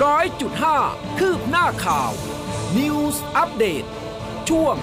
[0.00, 0.78] ร้อยจุดห้า
[1.18, 2.10] คืบหน้าข่าว
[2.78, 3.84] News อัปเดต
[4.48, 4.76] ช่วง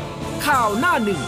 [0.46, 1.21] ข่าวหน้าหนึ่ง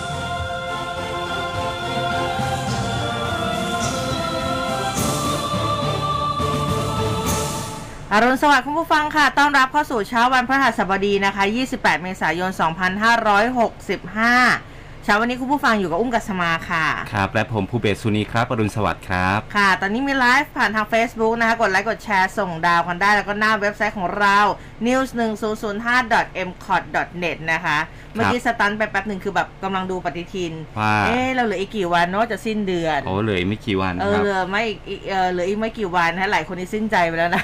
[8.11, 11.43] อรุณสวัสดิ์คุณผู้ฟังค่ะ ต้อนรับเข้าสู่เช้าวันพฤหัสบดีนะคะ
[11.73, 14.70] 28 เมษายน 2565
[15.05, 24.37] เช้าวันนี้คุณผู้ฟังอยู่กับอุ้มกัสมาค่ะ ครับ และผมภูเบศสุนีครับอรุณสวัสดิ์ครับ ค่ะ ตอนนี้มีไลฟ์ผ่านทาง Facebook นะคะ กดไลค์ กดแชร์ ส่งดาวกันได้ แล้วก็หน้าเว็บไซต์ของเรา
[24.85, 26.83] news 1 0 0 5 m c o t
[27.23, 27.79] net นะคะ
[28.13, 37.43] เมื่อกี้สตันไปแป๊บหนึ่งคือแบบกำลังดูปฏิทินว่าเอ๊ะเราเหลืออีกกี่วันเนาะจะสิ้นเดือน โอ้เหลืออีกไม่กี่วันเอคอรับเหลือไม่อีกอีกเออเหลืออีกไม่กี่วันนะหลายคนนี่สิ้นใจไปแล้วนะ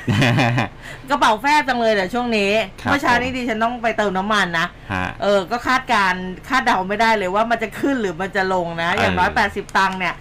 [1.10, 10.16] กระเป๋าแฟบจังเลยเดี๋ยวช่วงนี้ครับเมื่อเช้านี้ผมดิฉันต้องไปเติมน้ำมันนะฮะเออก็คาดการณ์คาดเดาไม่ได้เลยว่ามันจะขึ้นหรือมันจะลงนะ อย่างน้อยเออ80ตังค์เนี่ย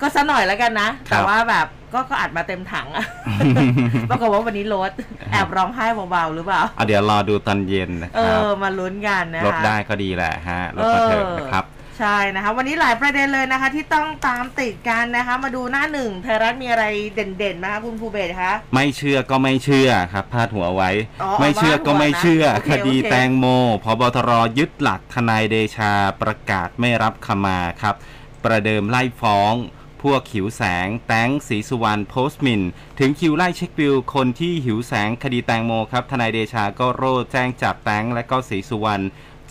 [0.00, 3.06] ก็ซะหน่อยแล้วกันนะครับแต่ว่าแบบก็ก็อัดมาเต็มถังอะ
[4.10, 4.90] ปรากฏว่าวันนี้ลด
[5.32, 11.64] แอบร้องไห้เบาๆหรือเปล่าเอาเดี๋ยวรอดูตอนเย็นนะเอครับอมาลุ้นกันนะคะลดได้ก็ดีแหละฮะลดมาเถอะนะครับ
[11.98, 20.90] ใช่นะคะ วันนี้หลายประเด็นเลยนะคะ ที่ต้องตามติดกันนะคะ มาดูหน้าหนึ่งไทยรัฐมีอะไรเด่นๆไหมคะคุณภูเบศคะ ไม่เชื่อก็ไม่เชื่อครับพาดหัวไว้
[21.22, 23.46] อ๋อไม่เชื่อก็ไม่เชื่อเอาคว่าหัวนะดีโอเคโอเค แตงโม
[23.84, 27.94] พบตรยึดหลักทนายเดชาประกาศไม่รับขมาครับ
[28.44, 29.54] ประเดิมไล่ฟ้อง
[30.02, 32.62] พวกหิวแสง แตงศรีสุวรรณโพสต์หมิน
[32.98, 39.04] ถึงคิวไล่เช็คบิลคนที่หิวแสงคดีแตงโมครับ ทนายเดชาก็โร่แจ้งจับแตงและก็ศรีสุวรรณ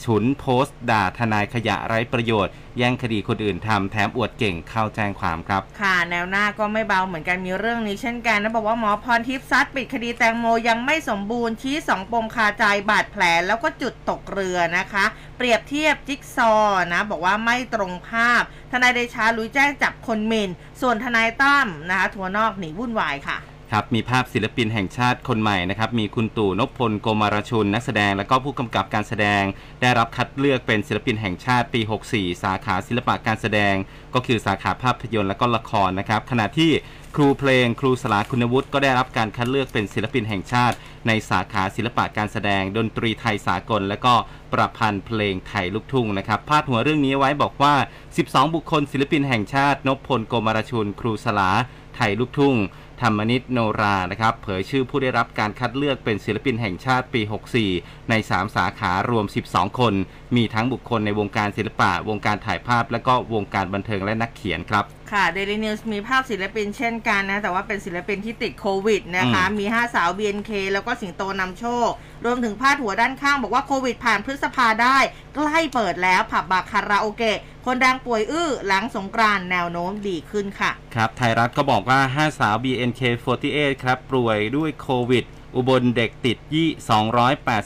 [0.06, 15.06] ฉุนโพสต์ ด่าทนายขยะไร้ประโยชน์ แย่งคดีคนอื่นทำแถมอวดเก่งเข้าแจ้งความครับ ค่ะแนวหน้าก็ไม่เบาเหมือนกันมีเรื่องนี้เช่นกันนะบอกว่าหมอพรทิพย์ซัดปิดคดีแตงโมยังไม่สมบูรณ์ชี้สองปมคาใจบาดแผลแล้วก็จุดตกเรือนะคะ
[15.38, 20.50] เปรียบเทียบจิ๊กซอว์นะ บอกว่าไม่ตรงภาพ ทนายเดชาลุยแจ้งจับคนหมิน
[20.82, 23.38] ส่วนทนายตั้มนะคะทัวนอกหนีวุ่นวายค่ะ
[23.72, 29.44] ครับมีภาพศิลปินแห่งชาติคนใหม่นะครับมีคุณตู่นพพลโกมารชุน นักแสดงและก็ผู้กำกับการแสดง
[29.82, 33.76] ได้รับคัดเลือกเป็นศิลปินแห่งชาติปี 64 สาขาศิลปะการแสดง
[34.14, 36.72] ก็คือสาขาภาพยนตร์และก็ละครนะครับขณะที่
[37.16, 40.76] ครูเพลง ครูสลาคุณวุฒิก็ได้รับการคัดเลือกเป็นศิลปินแห่งชาติ
[41.08, 44.14] ในสาขาศิลปะการแสดง ดนตรีไทยสากล และก็
[44.54, 47.74] ประพันธ์เพลงไทยลูกทุ่งนะครับพาดหัวเรื่องนี้ไว้บอกว่า
[48.16, 51.52] 12 บุคคลศิลปินแห่งชาตินพพลโกมารชุน ครูสลา
[51.96, 52.56] ไทยลูกทุ่ง
[53.04, 57.22] ธรรมนิตโนรานะครับเผยชื่อผู้ได้รับการคัดเลือกเป็นศิลปินแห่งชาติปี
[57.66, 59.94] 64 ใน 3 สาขารวม 12 คน
[60.36, 71.90] มีทั้งบุคคลในวงการศิลปะ วงการถ่ายภาพ และก็วงการบันเทิงและนักเขียนครับ ค่ะ Daily News มีภาพศิลปินเช่นกันนะ แต่ว่าเป็นศิลปินที่ติดโควิดนะคะอืมมี 5 สาว BNK แล้วก็สิงโตนำโชค
[72.26, 74.98] รวมถึงพาดหัวด้านข้าง บอกว่าโควิดผ่านพฤษภาได้
[75.36, 85.26] ใกล้เปิดแล้วผับบาร์คาราโอเกะ คนดังป่วยอื้อหลังสงกรานต์แนวโน้มดีขึ้นค่ะ ครับ ไทยรัฐก็บอกว่า 5 สาว BNK48 ครับ ป่วยด้วยโควิด
[85.56, 86.70] อุบลเด็กติดยี่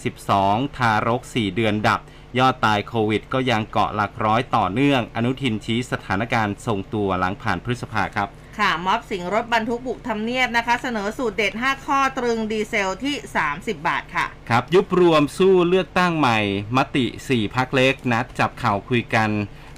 [0.10, 2.00] 282 ทารก 4 เดือนดับ
[2.40, 13.16] ยอดตายโควิด ก็ยังเกาะหลักร้อยต่อเนื่อง อนุทินชี้สถานการณ์ทรงตัวหลังผ่านพฤษภาครับ ค่ะ ม็อบสิงรถบรรทุกบุกทำเนียบนะคะ เสนอสูตรเด็ด 5 ข้อตรึงดีเซลที่
[13.52, 16.40] 30 บาทค่ะ ครับ ยุบรวมสู้เลือกตั้งใหม่
[16.78, 19.30] มติ 4พักเล็ก นัดจับข่าวคุยกัน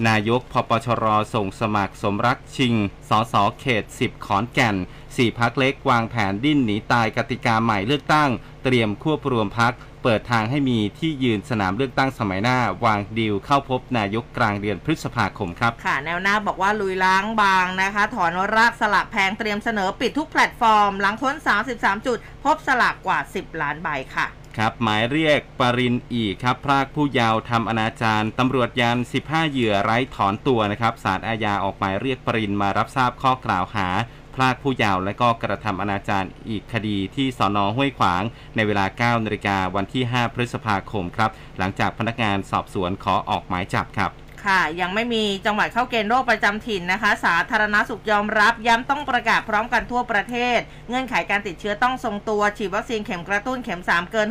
[0.07, 2.73] นายกพปชรส่งสมัครสมรักชิง
[3.09, 4.75] สสเขต 10 ขอนแก่น
[5.07, 8.29] 4พักเล็กวางแผนดิ้นหนีตายกติกาใหม่เลือกตั้ง
[8.63, 9.73] เตรียมควบรวมพัก
[10.03, 21.35] เปิดทางให้มีที่ยืนสนามเลือกตั้งสมัยหน้า วางดีลเข้าพบนายกกลางเดือนพฤษภาคมครับ ค่ะ แนวหน้าบอกว่าลุยล้างบางนะคะ ถอนรากสลักแพงเตรียมเสนอปิดทุกแพลตฟอร์ม หลังพ้น
[21.69, 24.27] 33 จุด พบสลากกว่า 10 ล้านใบค่ะ
[24.57, 33.87] ครับหมายเรียกปรินอีกครับ พรากผู้เยาว์ทำอนาจารตำรวจยัน 15 เหยื่อไร้ถอนตัวนะครับสารอาญาออกหมายเรียกปรินมารับทราบข้อกล่าวหา
[34.18, 38.23] พ รากผู้เยาว์และก็กระทำอนาจารอีกคดีที่สอนอห้วยขวาง
[38.55, 38.85] ในเวลา
[39.17, 44.11] 9นาฬิกาวันที่ 5 พฤษภาคมครับ หลังจากพนักงานสอบสวนขอออกหมายจับครับ
[44.45, 54.27] ค่ะยังไม่มีจังหวัดเข้าเกณฑ์โรคประจำถิ่นนะคะ สาธารณสุขยอมรับ ย้ำต้องประกาศพร้อมกันทั่วประเทศ เงื่อนไขการติดเชื้อต้องทรงตัว ฉีดวัคซีนเข็มกระตุ้นเข็ม 3 เกิน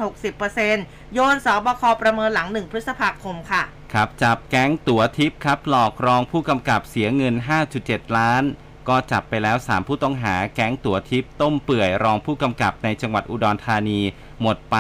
[0.55, 3.63] 60%โยนสบคประเมินหลัง 1 พฤษภาคมค่ะ
[3.93, 7.35] ครับ จับแก๊งตั๋วทิปครับ หลอกรองผู้กำกับเสียเงิน
[7.77, 8.45] 5.7 ล้าน
[8.89, 14.01] ก็จับไปแล้ว 3 ผู้ต้องหาแก๊งตั๋วทิปต้มเปื่อยรองผู้กำกับในจังหวัดอุดรธานี
[14.43, 14.77] หมดไป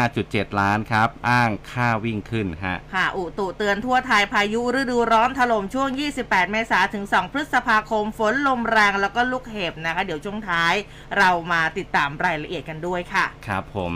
[0.00, 5.88] 5.7 ล้านครับ อ้างค่าวิ่งขึ้นฮะค่ะอุตุเตือนทั่วไทยพายุฤดูร้อนถล่มช่วง
[6.20, 10.74] 28 เมษายนถึง 2 พฤษภาคมฝนลมแรงแล้วก็ลูกเห็บนะคะ เดี๋ยวช่วงท้าย
[11.18, 13.92] เรามาติดตามรายละเอียดกันด้วยค่ะ ครับผม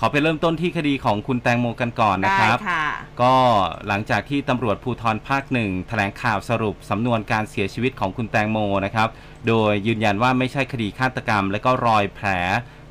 [0.00, 2.86] ขอไปเริ่มต้นที่คดีของคุณแตงโมกันก่อนนะได้ครับค่ะ
[3.22, 3.34] ก็
[3.86, 9.08] หลังจากที่ตำรวจภูธรภาคหนึ่งแถลงข่าวสรุปสำนวนการเสียชีวิตของคุณแตงโมนะครับ
[9.48, 12.28] โดยยืนยันว่าไม่ใช่คดีฆาตกรรม และก็รอยแผล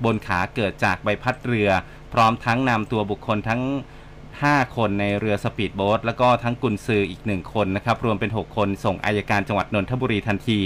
[0.03, 1.69] บนขาเกิดจากใบพัดเรือ
[2.13, 3.61] พร้อมทั้งนำตัวบุคคลทั้ง
[4.43, 10.59] 5 คนในเรือสปีดโบ๊ทแล้วก็ทั้งกุนซืออีก 1 คนนะครับรวมเป็น 6 คนส่งอายการจังหวัดนนทบุรีทันที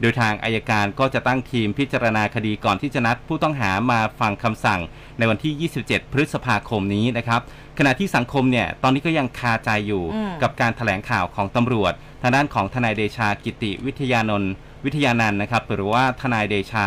[0.00, 4.80] โดยทางอายการก็จะตั้งทีมพิจารณาคดีก่อนที่จะนัดผู้ต้องหามาฟังคำสั่ง
[5.18, 7.40] ในวันที่ 27 พฤษภาคมนี้นะครับ
[7.78, 11.92] ขณะที่สังคมเนี่ยตอนนี้ก็ยังคาใจอยู่อืมกับการถแถลงข่าวของตำรวจ
[12.22, 14.52] ทางด้านของทนายเดชากิติวิทยานนท์
[14.84, 16.86] วิทยานันท์นะครับหรือว่าทนายเดชา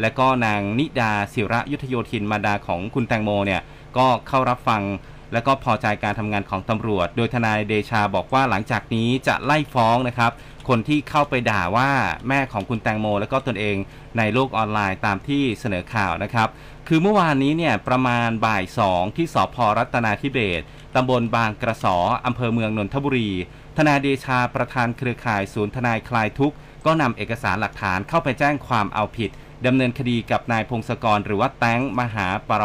[0.00, 3.62] และก็นางนิดาศิระยุทธโยธินมารดาของคุณแตงโมเนี่ย
[3.96, 4.82] ก็เข้ารับฟัง
[5.32, 10.32] และก็พอใจการทำงานของตำรวจ โดยทนายเดชาบอกว่าหลังจากนี้จะไล่ฟ้องนะครับ
[10.68, 11.90] คนที่เข้าไปด่าว่า
[12.28, 13.76] แม่ของคุณแตงโม และก็ตนเอง
[14.18, 16.48] ในโลกออนไลน์ตามที่เสนอข่าวนะครับ
[16.88, 20.62] คือเมื่อวานนี้เนี่ยประมาณบ่ายสองที่สพรัตนาธิเบศ
[20.94, 23.30] ตำบลบางกระสออำเภอเมืองนนทบุรี
[23.76, 26.56] ทนายเดชาประธานเครือข่ายศูนย์ทนายคลายทุกข์
[26.86, 29.30] ก็นำเอกสารหลักฐานเข้าไปแจ้งความเอาผิด
[29.66, 32.64] ดำเนินคดีกับนายพงศกรหรือว่าแตงมหาปร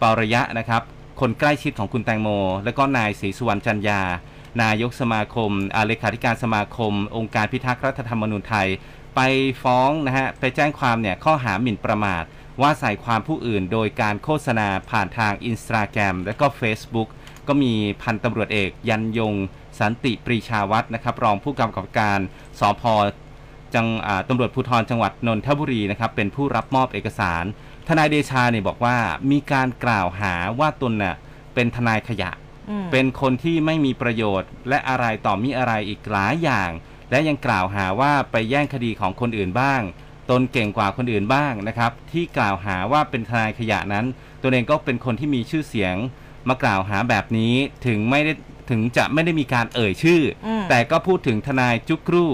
[0.00, 0.82] ปรยะนะครับ
[1.26, 2.28] คนใกล้ชิดของคุณแตงโม
[2.64, 4.00] และก็นายศรีสุวรรณจันยา
[4.62, 8.68] นายกสมาคมอาเลขาธิการสมาคม องค์การพิทักษ์รัฐธรรมนูญไทย
[9.14, 9.20] ไป
[9.62, 12.24] ฟ้องนะฮะ ไปแจ้งความเนี่ยข้อหาหมิ่นประมาท
[12.60, 17.08] ว่าใส่ความผู้อื่นโดยการโฆษณาผ่านทางอินสตาแกรมและก็ Facebook
[17.48, 17.72] ก็มี
[18.02, 19.34] พันตำรวจเอกยันยง
[19.78, 22.20] สันติปรีชาวัฒน์นะครับ รองผู้กำกับการ
[22.60, 22.82] สพ
[23.74, 27.44] จังอ่าตำรวจภูธรจังหวัดนนทบุรีนะครับเป็นผู้รับมอบเอกสาร
[27.88, 28.96] ทนายเดชาเนี่ยบอกว่า
[29.30, 31.16] มีการกล่าวหาว่าตนน่ะ
[31.54, 32.30] เป็นทนายขยะ
[32.70, 36.70] อืมเป็นคนที่ไม่มีประโยชน์ และอะไรต่อมีอะไรอีกหลายอย่าง
[37.10, 39.80] และยังกล่าวหาว่าไปแย่งคดีของคนอื่นบ้าง
[40.30, 44.06] ตนเก่งกว่าคนอื่นบ้างนะครับ ที่กล่าวหาว่าเป็นทนายขยะนั้น
[44.42, 45.96] ตัวเองก็เป็นคนที่มีชื่อเสียง
[46.48, 47.54] มากล่าวหาแบบนี้
[47.86, 48.32] ถึงไม่ได้
[48.70, 52.26] ถึงจะไม่ได้มีการเอ่ยชื่ออม แต่ก็พูดถึงทนายจุกรู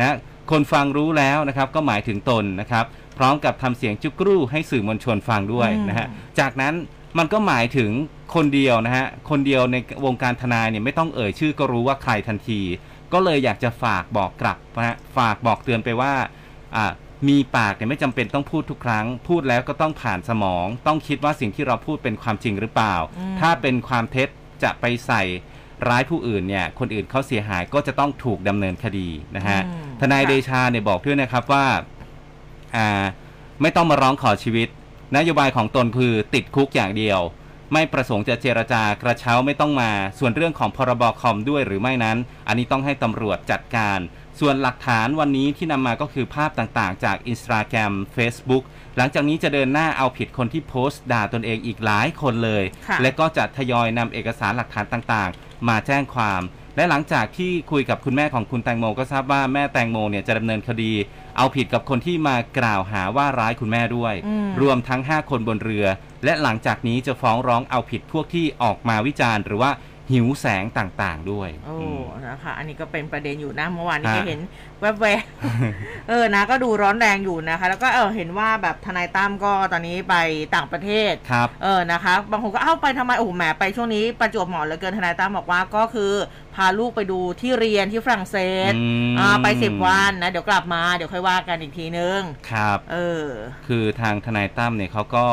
[0.00, 0.16] นะ
[0.50, 2.84] คนฟังรู้แล้วนะครับก็หมายถึงตนนะครับ
[3.18, 6.06] พร้อมกับทำเสียงจุกรูให้สื่อมวลชนฟังด้วยนะฮะ
[6.40, 6.74] จากนั้น
[7.18, 7.90] มันก็หมายถึง
[8.34, 12.60] คนเดียวนะฮะคนเดียวในวงการทนายเนี่ยไม่ต้องเอ่ยชื่อก็รู้ว่าใครทันที
[13.12, 16.12] ก็เลยอยากจะฝากบอกกลับนะฮะฝากบอกเตือนไปว่า
[16.76, 16.92] อ่า
[17.28, 24.28] มีปากเนี่ยไม่จำเป็นต้องพูดทุกครั้ง พูดแล้วก็ต้องผ่านสมอง ต้องคิดว่าสิ่งที่เราพูดเป็นความจริงหรือเปล่าอืมถ้าเป็นความเท็จ
[24.62, 25.22] จะไปใส่
[25.88, 31.64] ร้ายผู้อื่นเนี่ยคนอื่นเขาเสียหายก็จะต้องถูกดำเนินคดีนะฮะอืมทนายค่ะเดชาเนี่ยบอกด้วยนะครับว่า
[32.76, 32.88] อ่า
[33.62, 34.68] ไม่ต้องมาร้องขอชีวิต
[35.16, 37.20] นโยบายของตนคือติดคุกอย่างเดียว
[37.72, 42.18] ไม่ประสงค์จะเจรจากระเช้าไม่ต้องมา ส่วนเรื่องของพรบคอมด้วยหรือไม่นั้น
[42.48, 43.98] อันนี้ต้องให้ตำรวจจัดการ
[44.40, 48.64] ส่วนหลักฐานวันนี้ที่นำมาก็คือภาพต่างๆ จาก Instagram Facebook
[48.96, 56.42] หลังจากนี้จะเดินหน้าเอาผิดคนที่โพสต์ด่าตนเองอีกหลายคนเลยค่ะและก็จะทยอยนำเอกสารหลักฐานต่างๆ มาแจ้งความ
[56.76, 60.92] และหลังจากที่คุยกับคุณแม่ของคุณแตงโมก็ทราบว่าแม่แตงโมเนี่ยจะดำเนินคดี
[61.36, 65.86] เอาผิดกับคนที่มากล่าวหาว่าร้ายคุณแม่ด้วย อืม รวมทั้ง 5 คนบนเรือ
[66.24, 69.70] และหลังจากนี้จะฟ้องร้องเอาผิดพวกที่ออกมาวิจารณ์ หรือว่า
[70.12, 74.40] หิวแสงต่างๆด้วย โอ้อืมนะคะอันนี้ก็เป็นประเด็นอยู่นะเมื่อวานนี้ฮะก็เห็น
[74.80, 80.14] แวบๆเออนะก็ดูร้อนแรงอยู่นะคะ แล้วก็เออเห็นว่าแบบทนายตั้มก็ตอนนี้ไป
[80.54, 86.12] ต่างประเทศครับเออนะคะ บางคนก็เอ้าไปทำไมโอ้โหแหมไปช่วงนี้ประจวบเหมาะเหลือเกินทนายตั้มบอกว่าก็คือ
[86.54, 88.36] พาลูกไปดูที่เรียนที่ฝรั่งเศ
[88.70, 92.20] สอืมอ่าไปสิบวันนะเดี๋ยวกลับมาเดี๋ยวค่อยว่ากันอีกทีนึง
[92.50, 93.26] ครับเออ
[93.66, 95.26] คือทางทนายตั้มเนี่ยเขาก็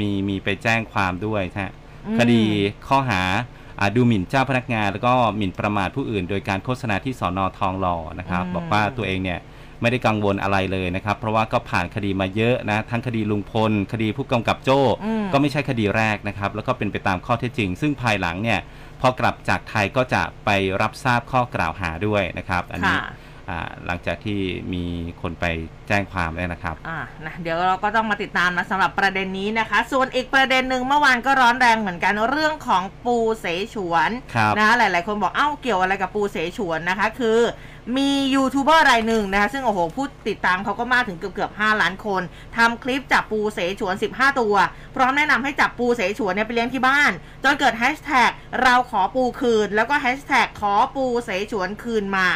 [0.00, 1.70] มีมีไปแจ้งความด้วยนะฮะ
[2.06, 2.42] อืมคดี
[2.88, 3.55] ข้อหาอ่า
[3.96, 9.40] ดูหมิ่นเจ้าพนักงาน แล้วก็หมิ่นประมาทผู้อื่น โดยการโฆษณาที่สอนอทองหล่อนะครับอืมบอกว่าตัวเองเนี่ย
[9.80, 18.60] ไม่ได้กังวลอะไรเลยนะครับ เพราะว่าก็ผ่านคดีมาเยอะนะทั้งคดีลุงพล คดีผู้กำกับโจ้อืมก็ไม่ใช่คดีแรกนะครับ แล้วก็เป็นไปตามข้อเท็จจริง ซึ่งภายหลังเนี่ย
[19.00, 20.50] พอกลับจากไทยก็จะไป
[20.82, 23.25] รับทราบข้อกล่าวหาด้วยนะครับ อันนี้ค่ะอ่า
[23.86, 24.40] หลังจากที่
[24.72, 24.84] มี
[25.22, 25.44] คนไป
[25.88, 37.38] แจ้งความแล้วนะครับอะนะเดี๋ยวเราก็ต้องมาติดตามนะสำหรับประเด็นนี้นะคะ ส่วนอีกประเด็นหนึ่งเมื่อวานก็ร้อนแรงเหมือนกันเรื่องของปูเสฉวนครับนะหลาย ๆ คนบอกเอ้าเกี่ยวอะไรกับปูเสฉวนนะคะ คือ
[37.96, 42.22] มียูทูบเบอร์รายหนึ่งนะคะซึ่งโอ้โหผู้ติดตามเขาก็มากถึงเกือบเกือบ5ล้านคน
[42.56, 44.54] ทำคลิปจับปูเสฉวน 15 ตัว
[44.96, 47.12] พร้อมแนะนำให้จับปูเสฉวนเนี่ยไปเลี้ยงที่บ้าน
[47.44, 48.30] จนเกิดแฮชแท็ก
[48.62, 52.28] เราขอปูคืน แล้วก็แฮชแท็กขอปูเสฉวนคืนมา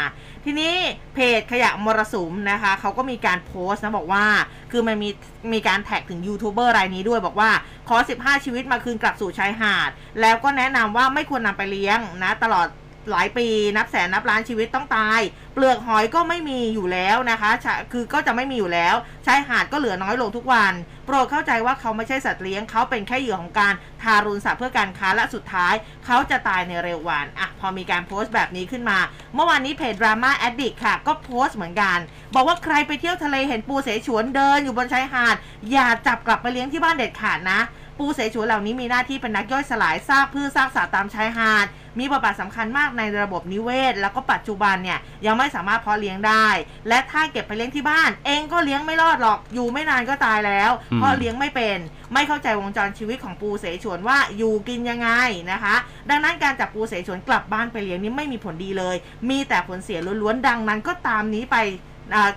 [0.44, 0.74] ทีนี้
[1.14, 4.26] เพจขยะมรสุมนะคะเขาก็มีการโพสต์นะบอกว่า
[4.72, 5.10] คือมันมี
[5.52, 7.50] มีการแท็กถึงยูทูบเบอร์รายนี้ด้วยบอกว่า
[7.88, 9.90] ขอ 15 ชีวิตมาคืนกลับสู่ชายหาด
[10.20, 12.66] แล้วก็แนะนำว่าไม่ควรนำไปเลี้ยงนะตลอด
[13.10, 15.20] หลายปีนับแสนนับล้านชีวิตต้องตาย
[15.54, 17.50] เปลือกหอยก็ไม่มีอยู่แล้วนะคะ
[17.92, 18.94] คือก็จะไม่มีอยู่แล้ว
[19.26, 20.72] ชายหาดก็เหลือน้อยลงทุกวัน
[21.06, 25.74] โปรดเข้าใจว่าเขาไม่ใช่สัตว์เลี้ยงเขาเป็นแค่เหยื่อของการทารุณสัตว์เพื่อการค้าและสุดท้าย
[26.06, 28.98] เขาจะตายในเร็ววันอะพอมีการโพสต์แบบนี้ขึ้นมา
[29.34, 31.98] เมื่อวานนี้เพจ Drama Addict ค่ะ ก็โพสต์เหมือนกัน
[32.34, 35.36] บอกว่าใครไปเที่ยวทะเลเห็นปูเสฉวนเดินอยู่บนชายหาด
[35.72, 37.60] อย่าจับกลับไปเลี้ยงที่บ้านเด็ดขาดนะ
[38.00, 41.66] ปูเสฉวนเหล่านี้มีหน้าที่เป็นนักย่อยสลายซากพืชซากสัตว์ตามชายหาด
[41.98, 46.48] มีบทบาทสำคัญมากในระบบนิเวศ แล้วก็ปัจจุบันเนี่ยยังไม่สามารถเพาะเลี้ยงได้
[46.88, 51.78] และถ้าเก็บไปเลี้ยงที่บ้าน เองก็เลี้ยงไม่รอดหรอกอยู่ไม่นานก็ตายแล้วอืมเพราะเลี้ยงไม่เป็น
[52.12, 55.08] ไม่เข้าใจวงจรชีวิตของปูเสฉวนว่าอยู่กินยังไง
[55.52, 55.74] นะคะ
[56.10, 58.96] ดังนั้นการจับปูเสฉวนกลับบ้านไปเลี้ยงนี่ไม่มีผลดีเลย
[59.30, 61.89] มีแต่ผลเสียล้วนๆดังนั้นก็ตามนี้ไปอ่า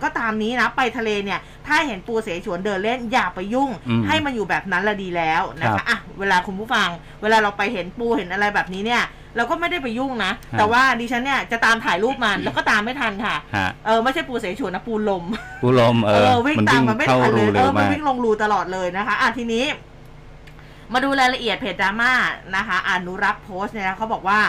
[0.03, 6.89] ก็ตามนี้นะไปทะเลเนี่ย ถ้าเห็นปูเสฉวนเดินเล่นอย่าไปยุ่งอืมให้มันอยู่แบบนั้นละดีแล้วนะครัคะบอะเวลาคุณผู้ฟัง
[7.21, 9.03] เวลาเราไปเห็นปูเห็นอะไรแบบนี้เนี่ย
[9.35, 15.23] เราก็ไม่ได้ไปยุ่งนะครับแต่ว่าดิฉันเนี่ยจะตามถ่ายรูปมันแล้วก็ตามไม่ทันค่ะฮะเออไม่ใช่ปูเสฉวนนะปูลม
[15.61, 19.65] ปูลมเอเอออวิ่งมันตามวิ่งมันไม่เข้าทันเลรูยเอเร็วอมันมากวิ่งลงรูตลอดเลยนะคะอะทีนี้
[20.93, 22.13] มาดูรายละเอียดเพจดราม่า
[22.55, 24.39] นะคะอนุรักษ์โพสต์เนี่ยนะเขาบอกว่า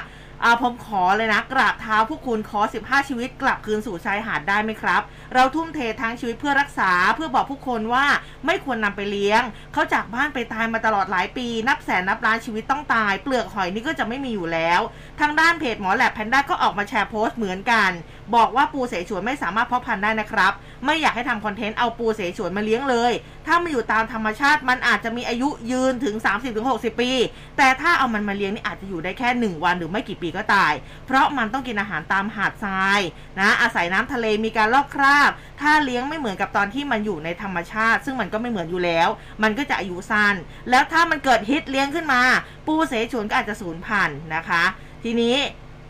[0.46, 5.02] อ่าผมขอเลยนะกราบเท้าพวกคุณขอ 15 ชีวิตกลับคืนสู่ชายหาดได้ไหมครับ
[5.34, 8.06] เราทุ่มเททั้งชีวิตเพื่อรักษาเพื่อบอกผู้คนว่า
[8.46, 14.80] ไม่ควรนำไปเลี้ยง เขาจากบ้านไปตายมาตลอดหลายปี นับแสนนับล้านชีวิตต้องตาย เปลือกหอยนี่ก็จะไม่มีอยู่แล้ว
[15.20, 17.90] ทางด้านเพจหมอแลบแพนด้าก็ออกมาแชร์โพสต์เหมือนกัน
[18.34, 20.52] บอกว่าปูเสฉวนไม่สามารถเพาะพันธุ์ได้นะครับ
[20.84, 23.12] ไม่อยากให้ทำคอนเทนต์เอาปูเสฉวนมาเลี้ยงเลย
[23.46, 26.14] ถ้ามาอยู่ตามธรรมชาติมันอาจจะมีอายุยืนถึง
[26.58, 27.10] 30-60 ปี
[27.56, 30.72] แต่ถ้าเอามันมาเลี้ยงนี่อาจจะอยู่ได้แค่ 1 วันหรือไม่กี่ปีก็ตาย
[31.06, 33.00] เพราะมันต้องกินอาหารตามหาดทราย
[33.40, 39.08] นะอาศัยน้ำทะเลมีการลอกคราบ ถ้าเลี้ยงไม่เหมือนกับตอนที่มันอยู่ในธรรมชาติ ซึ่งมันก็ไม่เหมือนอยู่แล้ว
[39.42, 40.34] มันก็จะอายุสั้น
[40.70, 42.22] แล้วถ้ามันเกิดฮิตเลี้ยงขึ้นมา
[42.66, 44.64] ปูเสฉวนก็อาจจะสูญพันธุ์นะคะ
[45.04, 45.36] ทีนี้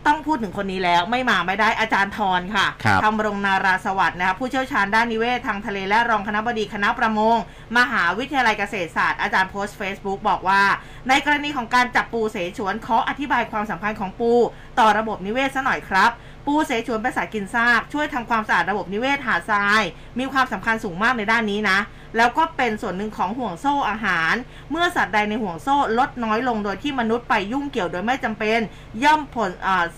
[0.07, 7.37] ต้องพูดถึงคนนี้แล้วไม่มาไม่ได้อาจารย์ทรค่ะครับทำรงนาราสวัสดิ์นะคะผู้เชี่ยวชาญด้านนิเวศทางทะเลและรองคณะบดีคณะประมง
[7.77, 10.61] มหาวิทยาลัยเกษตรศาสตร์อาจารย์โพสต์ Facebook บอกว่า
[11.09, 14.31] ในกรณีของการจับปูเสฉวนขออธิบายความสำคัญของปู
[14.79, 16.11] ต่อระบบนิเวศซะหน่อยครับ
[16.45, 19.81] ปูเสฉวนเป็นสัตว์กินซาก ช่วยทำความสะอาดระบบนิเวศหาดทราย
[20.19, 21.79] มีความสำคัญสูงมากในด้านนี้นะ
[22.17, 24.33] แล้วก็เป็นส่วนหนึ่งของห่วงโซ่อาหาร
[24.71, 28.59] เมื่อสัตว์ใดในห่วงโซ่ลดน้อยลงโดยที่มนุษย์ไปยุ่งเกี่ยวโดยไม่จำเป็น
[29.03, 29.51] ย่อมผล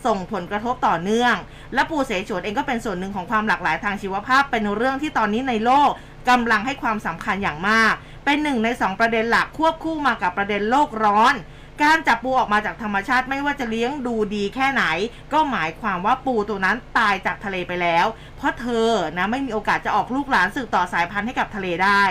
[0.06, 1.36] ส่งผลกระทบต่อเนื่อง
[1.74, 5.90] และปูเสฉวนเองก็เป็นส่วนหนึ่งของความหลากหลายทางชีวภาพ เป็นเรื่องที่ตอนนี้ในโลก
[6.30, 7.94] กำลังให้ความสำคัญอย่างมาก
[8.26, 11.34] เป็นหนึ่งในสองประเด็นหลักควบคู่มากับประเด็นโลกร้อน
[11.84, 14.84] การจับปูออกมาจากธรรมชาติไม่ว่าจะเลี้ยงดูดีแค่ไหน
[15.34, 18.06] ก็หมายความว่าปูตัวนั้นตายจากทะเลไปแล้ว
[18.38, 22.04] เพราะเธอนะไม่มีโอกาสจะออกลูกหลานสืบต่อสายพันธุ์ให้กับทะเลได้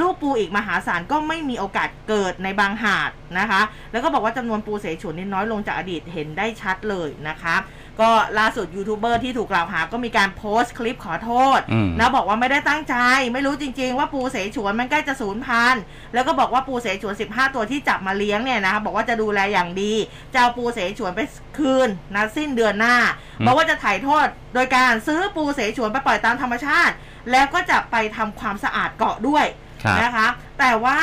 [0.00, 3.62] ลูกปูอีกมหาศาลก็ไม่มีโอกาสเกิดในบางหาดนะคะ
[3.92, 7.56] แล้วก็บอกว่าจำนวนปูเสฉวนนี่น้อยลงจากอดีตเห็นได้ชัดเลยนะคะ
[8.00, 12.96] ก็ล่าสุดยูทูบเบอร์ที่ถูกกล่าวหาก็มีการโพสต์คลิปขอโทษอืมนะบอกว่าไม่ได้ตั้งใจ
[13.32, 15.82] ไม่รู้จริง ๆ ว่าปูเสฉวนมันใกล้จะสูญพันธุ์
[16.14, 19.92] แล้วก็บอกว่าปูเสฉวน 15 ตัวที่จับมาเลี้ยงเนี่ยนะคะบอกว่าจะดูแลอย่างดี
[20.32, 21.20] จะเอาปูเสฉวนไป
[21.58, 22.96] คืนนะสิ้นเดือนหน้า
[23.40, 26.94] อืมบอกว่าจะถ่ายโทษโดยการซื้อปูเสฉวนไปปล่อยตามธรรมชาติ
[27.30, 29.44] แล้วก็จะไปทำความสะอาดเกาะด้วย
[29.84, 30.98] ครับนะคะ แต่ว่า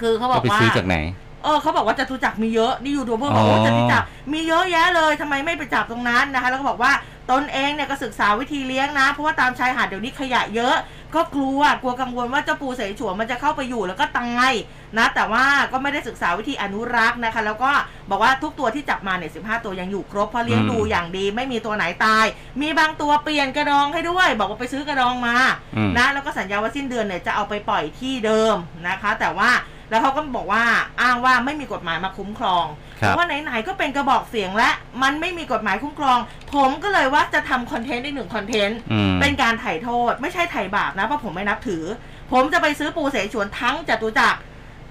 [0.00, 0.96] คือเขาบก็อกไปว่าซื้อจากไหน
[1.44, 6.92] เออเขาบอกว่าจตุจักรมีเยอะนี่ยูทูบเบอร์บอกว่าอ๋อจตุจักรมีเยอะแยะเลยทำไมไม่ไปจับตรงนั้นนะคะ แล้วก็บอกว่า
[7.32, 10.74] ตนเองเนี่ยก็ศึกษาวิธีเลี้ยงนะ เพราะว่าตามชายหาดเดี๋ยวนี้ขยะเยอะ
[11.14, 14.52] ก็กลัวกลัวกังวลว่าเจ้าปูเสฉวนมันจะเข้าไปอยู่แล้วก็ตาย
[14.98, 17.70] นะแต่ว่าก็ไม่ได้ศึกษาวิธีอนุรักษ์นะคะ แล้วก็
[18.10, 22.26] บอกว่าทุกตัวที่จับมาเนี่ยสิตัวยังอยู่ครบเพราะเลี้ยงดูอย่างดีไม่มีตัวไหนตาย
[22.60, 25.36] มีบางตัวเปลี่ยนกระดองให้ด้วย บอกว่าไปซื้อกระดองมา
[25.76, 28.56] อืมนะแล้วก็สัญญาว่าสิ้นเดือนเนี่ยจะเอาไปปล่อยที่เดิม
[28.88, 29.50] นะคะ แต่ว่า
[29.94, 30.64] แล้วเขาก็บอกว่า
[31.00, 32.64] อ้างว่าไม่มีกฎหมายมาคุ้มครอง
[33.00, 34.70] คเพรับราะว่าไหนๆก็เป็นกระบอกเสียงและ
[35.02, 36.18] มันไม่มีกฎหมายคุ้มครอง
[36.54, 41.84] ผมก็เลยว่าจะทำคอนเทนต์ได้หนึ่งคอนเทนต์อืมเป็นการถ่ายโทษ ไม่ใช่ถ่ายบาปนะเพราะผมไม่นับถือ
[42.32, 44.38] ผมจะไปซื้อปูเสฉวนทั้งจตุจักร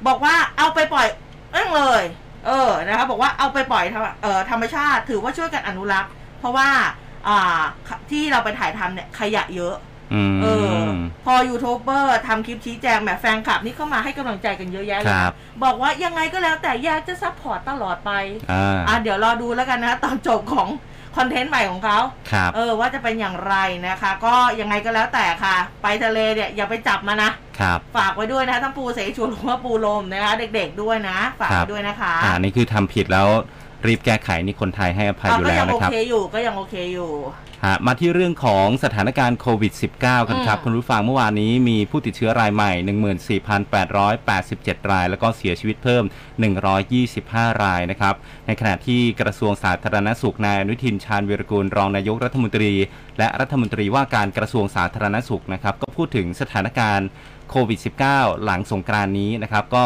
[0.08, 1.08] บอกว่าเอาไปปล่อย
[1.54, 2.04] เองเลย
[2.46, 6.70] เออนะคะบอกว่าเอาไปปล่อยธรรมเอ่อธรรมชาติถือว่าช่วยกันอนุรักษ์ เพราะว่า
[7.28, 7.62] อ่า
[8.12, 9.76] ที่เราไปถ่ายทำเนี่ยขยะเยอะ
[10.14, 10.88] อืม เออ
[11.26, 15.34] พอยูทูบเบอร์ทำคลิปชี้แจงแหมแฟนคลับนี่เข้ามาให้กำลังใจกันเยอะแยะเลยนะครับ
[15.64, 18.12] บอกว่ายังไงก็แล้วแต่อยากจะ support ตลอดไป
[18.52, 20.70] อ่าอะเดี๋ยวรอดูแล้วกันนะ ตอนจบของ
[21.18, 22.00] content ใหม่ของเขา
[22.32, 23.56] ครับ เออว่าจะเป็นอย่างไร
[23.88, 27.30] นะคะ ก็ยังไงก็แล้วแต่ค่ะ ไปทะเลเนี่ยอย่าไปจับมานะ
[27.60, 33.28] ครับ ฝากไว้ด้วยนะทั้งปูเสฉวนหรือว่าปูลมนะคะ เด็กๆด้วยนะ ฝากครัไว้บ ด้วยนะคะ อ่า นี่คือทำผิดแล้ว
[33.88, 37.12] รีบแก้ไขนี่คนไทยให้อภัยอยู่ก็แล้ยัวโอนะครับเคอยู่ก็ยังโอเคอยู่
[37.66, 42.72] ฮะมาที่เรื่องของสถานการณ์โควิด -19 กันครับอืมคุณผู้ฟังเมื่อวานนี้มีผู้ติดเชื้อรายใหม่
[43.42, 46.04] 14,887 ราย แล้วก็เสียชีวิตเพิ่ม
[46.84, 48.16] 125 รายนะครับ
[48.48, 52.72] ในขณะที่กระทรวงสาธารณสุขนายอนุทินชาญวีรกูลรองนายกรัฐมนตรี
[53.20, 57.08] และรัฐมนตรีว่าการกระทรวงสาธารณสุขนะครับ ก็พูดถึงสถานการณ์
[57.50, 57.80] โควิด
[58.12, 59.86] -19 หลังสงกรานต์นี้นะครับก็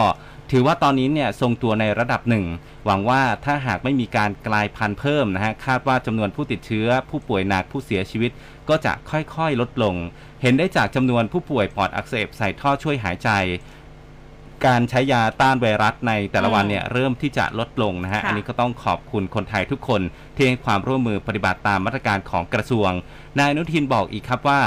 [0.52, 2.46] ถือว่าตอนนี้เนี่ยทรงตัวในระดับหนึ่ง
[2.86, 8.32] หวังว่าถ้าหากไม่มีการกลายพันธุ์เพิ่มนะฮะ คาดว่าจำนวนผู้ติดเชื้อ ผู้ป่วยหนักผู้เสียชีวิต
[8.70, 9.96] ก็จะค่อยๆลดลง
[10.42, 13.30] เห็นได้จากจำนวนผู้ป่วยปอดอักเสบใส่ท่อช่วยหายใจ
[14.66, 20.02] การใช้ยาต้านไวรัสในแต่ละวันเนี่ยเริ่มที่จะลดลงนะฮะค่ะอันนี้ก็ต้องขอบคุณคนไทยทุกคน
[20.36, 22.92] ที่ให้ความร่วมมือปฏิบัติตามมาตรการของกระทรวง
[23.40, 24.62] นายอนุทินบอกอีกครับว่า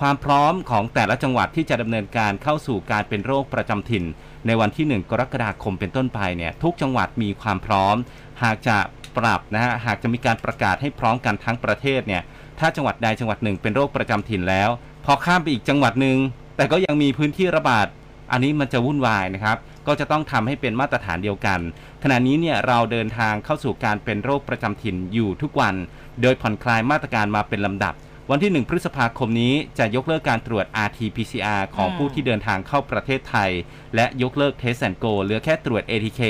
[0.00, 4.04] ความพร้อมของแต่ละจังหวัดที่จะดำเนินการเข้าสู่การเป็นโรคประจำถิ่น
[4.46, 7.96] ในวันที่ 1 กรกฎาคมเป็นต้นไปเนี่ยทุกจังหวัดมีความพร้อม
[8.42, 8.76] หากจะ
[9.16, 12.22] ปรับนะฮะหากจะมีการประกาศให้พร้อมกันทั้งประเทศเนี่ย
[12.58, 14.70] ถ้าจังหวัดใดจังหวัดหนึ่งเป็นโรคประจำถิ่นแล้ว
[15.04, 16.18] พอข้ามไปอีกจังหวัดหนึ่ง
[16.56, 17.86] แต่ก็ยังมีพื้นที่ระบาด
[18.32, 21.60] อันนี้มันจะวุ่นวายนะครับ ก็จะต้องทำให้เป็นมาตรฐานเดียวกัน
[22.02, 25.74] ขณะนี้เนี่ยเราเดินทางเข้าสู่การเป็นโรคประจำถิ่นอยู่ทุกวัน
[26.22, 27.94] โดยผ่อนคลายมาตรการมาเป็นลำดับ
[28.30, 33.50] วันที่ 1 พฤษภาคมนี้จะยกเลิกการตรวจ RT-PCR ของอืมผู้ที่เดินทางเข้าประเทศไทย
[33.94, 36.22] และยกเลิก Test and Go เหลือแค่ตรวจ ATK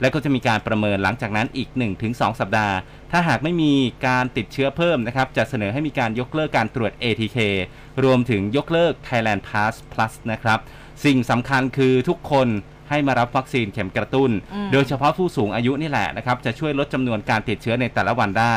[0.00, 1.68] และก็จะมีการประเมินหลังจากนั้นอีก
[2.04, 2.76] 1-2 สัปดาห์
[3.12, 3.72] ถ้าหากไม่มี
[4.06, 7.38] การติดเชื้อเพิ่มนะครับจะเสนอให้มีการยกเลิกการตรวจ ATK
[8.04, 10.58] รวมถึงยกเลิก Thailand Pass Plus นะครับ
[11.04, 12.48] สิ่งสำคัญคือทุกคน
[12.90, 18.56] ให้มารับวัคซีนเข็มกระตุ้นอืมโดยเฉพาะผู้สูงอายุนี่แหละนะครับ จะช่วยลดจำนวนการติดเชื้อในแต่ละวันได้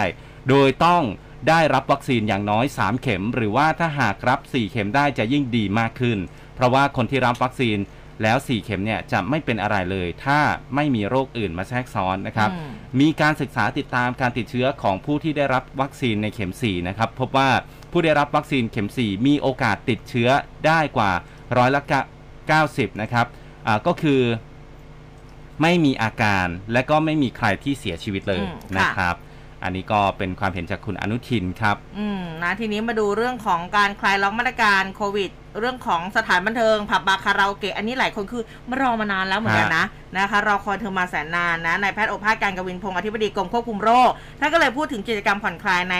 [0.49, 1.03] โดยต้อง
[1.47, 6.17] ได้รับวัคซีนอย่างน้อย 3 เข็ม หรือว่าถ้าหากรับ 4 เข็มได้จะยิ่งดีมากขึ้น
[6.55, 7.77] เพราะว่าคนที่รับวัคซีน
[8.23, 10.39] แล้ว 4 เข็มเนี่ยจะไม่เป็นอะไรเลย ถ้า
[10.75, 17.49] ไม่มีโรคอื่นมาแทรกซ้อนนะครับอืมมีการศึกษาติดตามการติดเชื้อของผู้ที่ได้รับวัคซีนในเข็ม 4 นะครับ พบว่า
[17.91, 20.29] ผู้ได้รับวัคซีนเข็ม 4 มีโอกาสติดเชื้อ
[20.67, 21.11] ได้กว่า
[21.57, 21.81] ร้อยละ
[22.41, 23.27] 90 นะครับ
[23.67, 24.21] อ่าก็คือ
[25.61, 29.15] ไม่มีอาการและก็ไม่มีใครที่เสียชีวิตเลยอืมค่ะนะครับ
[29.63, 39.85] อันนี้ก็เป็นความเห็นจากคุณอนุทินครับ อืมนะทีนี้มาดูเรื่องของการคลายล็อกมาตรการโควิดเรื่องของสถานบันเทิงผับบาร์คาราโอเกะอันนี้หลายคนคือมารอมานานแล้วเหมือนกันนะ
[40.17, 45.97] นะคะรอคอยเธอมาแสนนานนะนายแพทย์โอภาสการย์กวินพงศ์อธิบดีกรมควบคุมโรคท่านก็เลยพูดถึงกิจกรรมผ่อนคลายใน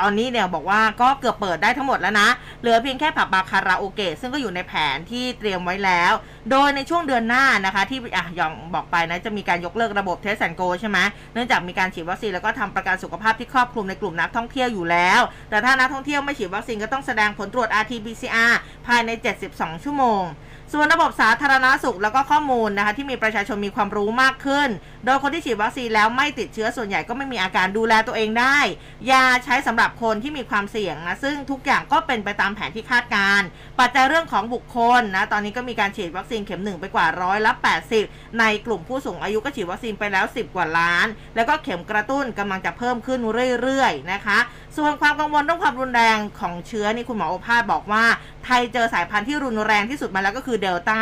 [0.00, 2.28] ตอนนี้เนี่ยบอกว่าก็เกือบเปิดได้ทั้งหมดแล้วนะ
[2.60, 6.12] เหลือเพียงแค่ผับบาร์คาราโอเกะซึ่งก็อยู่ในแผนที่เตรียมไว้แล้ว
[6.50, 10.98] โดยในช่วงเดือนหน้านะคะที่อย่างบอกไปนะจะมีการยกเลิกระบบ Test and Go ใช่ไหม
[11.32, 18.52] เนื่องจากมีการฉีดวัคซีนแล้วก็ทำประกันสุขภาพที่ครอบคลุมในกลุ่มนักท่องเที่ยวอยู่แล้ว แต่ถ้านักท่องเที่ยวไม่ฉีดวัคซีนก็ต้องแสดงผลตรวจ RT-PCR
[18.94, 19.10] ภายใน
[19.48, 20.24] 72 ชั่วโมง
[20.74, 24.68] ส่วนระบบสาธารณสุขแล้วก็ข้อมูลนะคะที่มีประชาชนมีความรู้มากขึ้น
[25.04, 28.58] โดยคนที่ฉีดวัคซีนแล้วไม่ติดเชื้อส่วนใหญ่ก็ไม่มีอาการดูแลตัวเองได้
[29.10, 33.46] ยาใช้สำหรับคนที่มีความเสี่ยงนะซึ่งทุกอย่างก็เป็นไปตามแผนที่คาดการณ์
[33.80, 37.52] ปัจจัยเรื่องของบุคคลนะตอนนี้ก็มีการฉีดวัคซีนเข็มหนึ่งไปกว่าร้อยละ
[37.96, 43.20] 80 ในกลุ่มผู้สูงอายุก็ฉีดวัคซีนไปแล้ว 10 กว่าล้าน แล้วก็เข็มกระตุ้นกำลังจะเพิ่มขึ้น
[43.62, 44.38] เรื่อยๆนะคะ
[44.76, 48.04] ส่วนความกังวลเรื่องความรุนแรงของเชื้อนี่คุณหมอโอภาสบอกว่า
[48.44, 51.00] ไทยเจอสายพันธุ์ที่รุนแรงที่สุดมาแล้วก็คือเดลต้า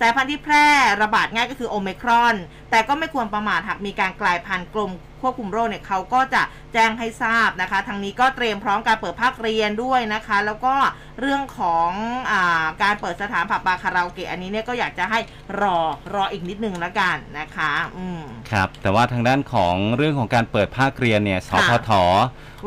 [0.00, 0.66] สายพันธุ์ที่แพร่
[1.02, 2.34] ระบาดง่ายก็คือโอเมครอน
[2.70, 10.74] แต่ก็ไม่ควรประมาทหากมีการกลายพันธุ์กลมควบคุมโรคเนี่ยเขาก็จะแจ้งให้ทราบนะคะ ทางนี้ก็เตรียมพร้อมการเปิดภาคเรียนด้วยนะคะ แล้วก็
[11.20, 11.90] เรื่องของ
[12.30, 15.18] อาการเปิดสถานผับบาร์คาราโอเกะอันนี้เนี่ยก็อยากจะให้
[15.60, 15.78] รอ
[16.14, 21.90] รออีกนิดนึงแล้วกันนะคะ อืม ครับ แต่ว่าทางด้านของเรื่องของการเปิดภาคเรียนเนี่ย สพท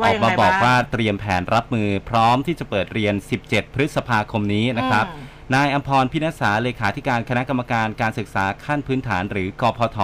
[0.00, 9.98] ว่าอกยังมาไงบอกบ้างว่าเตรียมแผนรับมือพร้อมที่จะเปิดเรียน 17 พฤษภาคมนี้นะครับอืมนายอมพรพินษาเลขาธิการคณะกรรมการการศึกษาขั้นพื้นฐานหรือกพท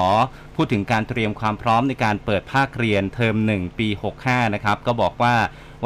[0.56, 3.88] พูดถึงการเตรียมความพร้อมในการเปิดภาคเรียนเทอม 1 ปี
[4.22, 5.34] 65 นะครับ ก็บอกว่า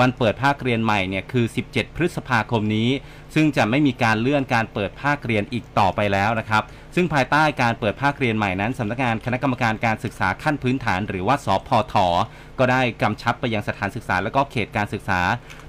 [0.00, 2.88] วันเปิดภาคเรียนใหม่เนี่ยคือ 17 พฤษภาคมนี้
[3.34, 6.62] ซึ่งจะไม่มีการเลื่อนการเปิดภาคเรียนอีกต่อไปแล้วนะครับ
[6.94, 11.94] ซึ่งภายใต้การเปิดภาคเรียนใหม่นั้นสำนักงานคณะกรรมการการศึกษาขั้นพื้นฐาน หรือว่าสพท
[12.58, 15.20] ก็ได้กำชับไปยังสถานศึกษาและก็เขตการศึกษา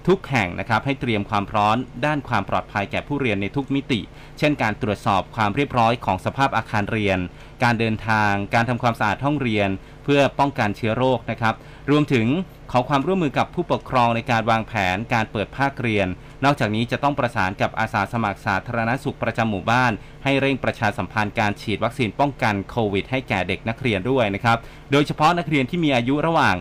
[0.07, 3.99] ทุกแห่งนะครับให้เตรียมความพร้อมด้านความปลอดภัยแก่ผู้เรียนในทุกมิติ
[4.39, 7.19] เช่น การตรวจสอบความเรียบร้อยของสภาพอาคารเรียน
[7.63, 9.69] การเดินทาง การทำความสะอาดห้องเรียน
[10.03, 11.55] เพื่อป้องกันเชื้อโรคนะครับ
[11.91, 12.27] รวมถึง
[12.71, 16.07] ขอความร่วมมือกับผู้ปกครองในการวางแผนการเปิดภาคเรียน
[16.45, 19.91] นอกจากนี้จะต้องประสานกับอาสาสมัครสาธารณสุขประจำหมู่บ้าน
[20.23, 24.57] ให้เร่งประชาสัมพันธ์การฉีดวัคซีนป้องกันโควิดให้แก่เด็กนักเรียนด้วยนะครับ
[24.91, 26.55] โดยเฉพาะนักเรียนที่มีอายุระหว่าง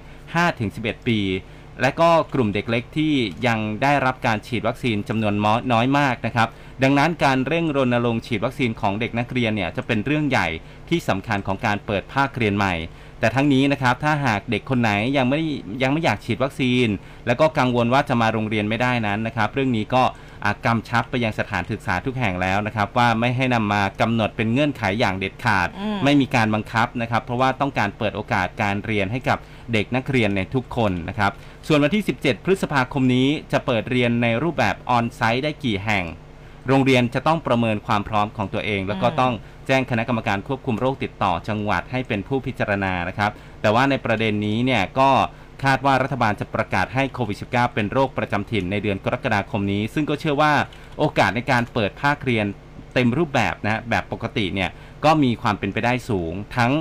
[0.50, 1.20] 5-11 ปี
[1.82, 3.12] และก็กลุ่มเด็กเล็กที่
[3.46, 5.34] ยังได้รับการฉีดวัคซีนจำนวน
[5.72, 6.48] น้อยมากนะครับ
[6.82, 10.48] ดังนั้นการเร่งรณรงค์ฉีดวัคซีนของเด็กนักเรียนเนี่ยจะเป็นเรื่องใหญ่
[10.88, 12.74] ที่สำคัญของการเปิดภาคเรียนใหม่
[13.20, 15.40] แต่ทั้งนี้นะครับถ้าหากเด็กคนไหนยังไม่
[15.82, 16.88] ยังไม่อยากฉีดวัคซีน
[17.26, 20.04] แล้วก็กังวลว่าจะมาโรงเรียนไม่ได้นั้นนะครับ เรื่องนี้ก็
[20.66, 29.38] กำชับไปยังสถานศึกษาทุกแห่งแล้วนะครับ ว่าไม่ให้นำมากำหนดเป็นเงื่อนไขอย่างเด็ดขาดอืมไม่มีการบังคับนะครับ เพราะว่าต้องการเปิดโอกาสการเรียนให้กับ
[29.72, 31.32] เด็กนักเรียนในทุกคนนะครับ
[31.66, 36.04] ส่วนวันที่ 17 พฤษภาคมนี้จะเปิดเรียนในรูปแบบออนไซต์ได้กี่แห่ง
[36.68, 39.32] โรงเรียนจะต้องประเมินความพร้อมของตัวเอง แล้วก็อืมต้อง
[39.66, 45.10] แจ้งคณะกรรมการควบคุมโรคติดต่อจังหวัดให้เป็นผู้พิจารณานะครับ แต่ว่าในประเด็นนี้เนี่ยก็
[45.64, 50.52] คาดว่ารัฐบาลจะประกาศให้โควิด -19 เป็นโรคประจำถิ่นในเดือนกรกฎาคมนี้ ซึ่งก็เชื่อว่า
[50.98, 52.46] โอกาสในการเปิดภาคเรียน
[52.94, 54.70] เต็มรูปแบบนะแบบปกติเนี่ย
[55.04, 56.72] ก็มีความเป็นไปได้สูง ทั้ง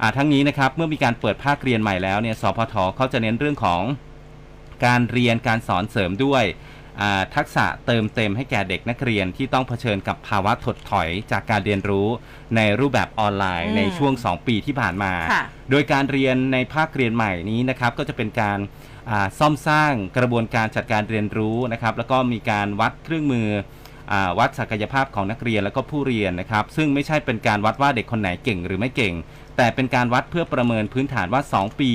[0.00, 3.82] อ่าทั้งนี้นะครับเมื่อมีการเปิดภาคเรียนใหม่แล้วเนี่ยสพทเขาจะเน้นเรื่องของ
[4.86, 6.83] การเรียนการสอนเสริมด้วยอ่า
[7.34, 12.08] ทักษะเติมเต็มให้แก่เด็กนักเรียนที่ต้องเผชิญกับภาวะถดถอยจากการเรียนรู้
[12.56, 18.58] ในรูปแบบออนไลน์อืมในช่วง 2 ปีที่ผ่านมาค่ะโดยการเรียนในภาคเรียนใหม่นี้นะครับก็จะเป็นการ
[19.10, 23.48] อ่าซ่อมสร้างกระบวนการจัดการเรียนรู้นะครับแล้วก็มีการวัดเครื่องมือ
[24.12, 29.14] อาวัดศักยภาพของนักเรียนแล้วก็ผู้เรียนนะครับ ซึ่งไม่ใช่เป็นการวัดว่าเด็กคนไหนเก่งหรือไม่เก่ง
[29.56, 31.92] แต่เป็นการวัดเพื่อประเมินพื้นฐานว่า 2 ปี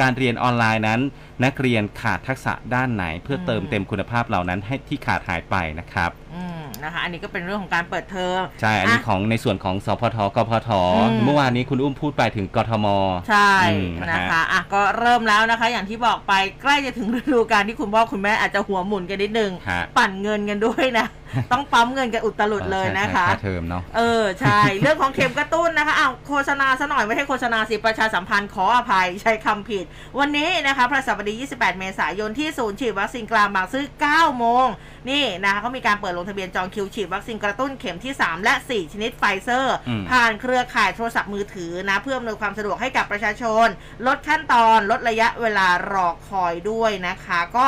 [0.00, 1.00] การเรียนออนไลน์นั้น
[1.44, 12.86] นักเรียนขาดทักษะด้านไหน เพื่อเติมเต็มคุณภาพเหล่านั้นให้ที่ขาดหายไปนะครับอืมนะคะอันนี้ก็เป็นเรื่องของการเปิดเทอมใช่ อันนี้อะของในส่วนของสพทกพทอืมเมื่อวานนี้คุณอุ้มพูดไปถึงกทม
[13.28, 21.06] ใช่อืมนะฮะนะคะอะก็เริ่มแล้วนะคะ อย่างที่บอกไปใกล้จะถึงฤดูกาลที่คุณพ่อคุณแม่อาจจะหัวหมุนกันนิดนึงฮะปั่นเงินกันด้วยนะ
[21.52, 29.84] ต้องปั๊มเงินกันอุตลุดเลยนะคะค่าเทอมเนาะเออใช่ เรื่องของเข็มกระตุ้นนะคะอ้าวโฆษณาซะหน่อยไม่ใช่โฆษณาสิประชาสัมพันธ์ขออภัยใช้คำผิด
[30.18, 34.66] วันนี้นะคะพระสัปดาห์28 เมษายนที่ศูนย์ฉีดวัคซีนกลางบางซื่อ 9 โมง
[35.10, 43.66] นี่นะคะเขามีการเปิดลงทะเบียนจองคิวฉีดวัคซีนกระตุ้นเข็มที่ 3 และ 4 ชนิดไฟเซอร์อืมผ่านเครือข่ายโทรศัพท์มือถือนะ เพื่ออำนวยความสะดวกให้กับประชาชน
[44.06, 47.66] ลดขั้นตอนลดระยะเวลารอคอยด้วยนะคะ ก็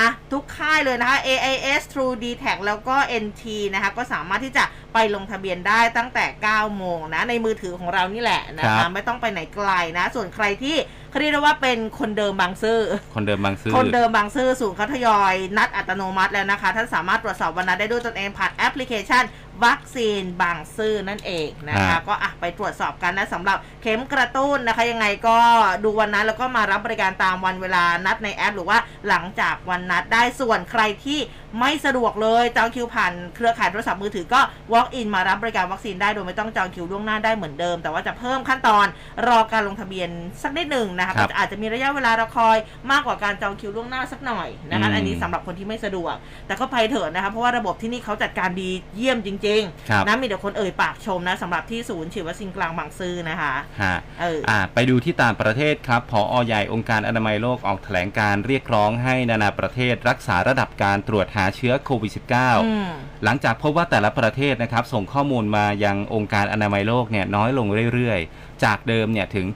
[0.00, 10.76] อะทุกค่ายเลยนะคะ AIS True d t a c แล้วก็ NT นะคะ ก็สามารถที่จะไปลงทะเบียนได้ตั้งแต่ 9 โมงนะ ในมือถือของเรานี่แหละนะครัคะบไม่ต้องไปไหนไกลนะ ส่วนใครที่
[11.14, 12.78] เขาเรียกได้ว่าเป็นคนเดิมบางซื่อ
[13.14, 19.22] คนเดิมบางซื่อคนเดิมบางซื่อศูนย์เขาทยอยนัดอัตโนมัติแล้วนะคะ ท่านสามารถตรวจสอบวันนัดได้ด้วยตนเองผ่านแอปพลิเคชัน
[19.64, 25.36] วัคซีนบางซื่อนั่นเองนะคะฮะก็อะไปตรวจสอบกันนะสำหรับเข็มกระตุ้นนะคะ ยังไงก็
[25.84, 31.20] ดูวันนั้นแล้วก็มารับบริการตามวันเวลานัดในแอป หรือว่าหลังจากวันนัดได้ส่วนใครที่
[31.60, 34.40] ไม่สะดวกเลยจองคิวผ่านเครือข่ายโทรศัพท์มือถือก็
[34.72, 38.86] walk in มารับบริการวัคซีนได้โดยไม่ต้องจองคิวล่วงหน้าได้เหมือนเดิม แต่ว่าจะเพิ่มขั้นตอน
[39.28, 40.08] รอการลงทะเบียน
[40.42, 42.56] สักนิดหนึ่งนะคะครัก็บจะอาจจะมีระยะเวลารอคอย
[42.90, 46.14] มากกว่าการจองคิวล่วงหน้าสักหน่อยนะคะอืมอันนี้สำหรับคนที่ไม่สะดวก
[46.46, 49.43] แต่ก็ไปเถอะนะคะเพราะว่าระบบที่นี่เขาจัดการดีเยี่ยมจริงค
[49.92, 62.90] รับๆนะมีแต่คนเอ่ยปากชมนะสำหรับที่ศูนย์ฉีดวัคซีนกลางบางซื่อนะคะฮะเอออ่าไปดูที่ต่างประเทศครับพออใหญ่องค์การอนามัยโลกออกแถลงการเรียกร้องให้นานาประเทศรักษาระดับการตรวจหาเชื้อโควิด -19 อืม
[63.24, 69.46] หลังจากพบว่าแต่ละประเทศนะครับส่งข้อมูลมายังองค์การอนามัยโลกเนี่ยน้อยลงเรื่อยๆ จากเดิมเนี่ยถึง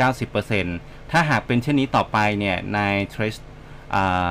[0.00, 3.36] 70-90%ถ้าหากเป็นเช่นนี้ต่อไปเนี่ยนายเทรส
[3.94, 4.28] อ่า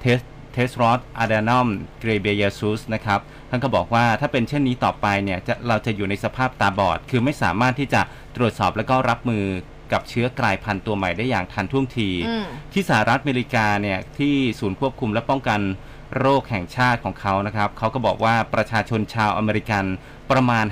[0.00, 0.18] เทส
[0.52, 1.68] เทสรอดอะดานอม
[2.00, 8.02] เกรเบียซูสนะครับท่านก็บอกว่าถ้าเป็นเช่นนี้ต่อไปเนี่ยจะเราจะอยู่ในสภาพตาบอด คือไม่สามารถที่จะ
[8.36, 9.44] ตรวจสอบแล้วก็รับมือ
[9.92, 15.60] กับเชื้อกลายพันธุ์ตัวใหม่ได้อย่างทันท่วงทีอืมที่สหรัฐอเมริกาเนี่ยที่ศูนย์ควบคุมและป้องกัน
[16.18, 19.84] โรคแห่งชาติของเขานะครับ เขาก็บอกว่าประชาชนชาวอเมริกัน
[20.30, 20.64] ประมาณ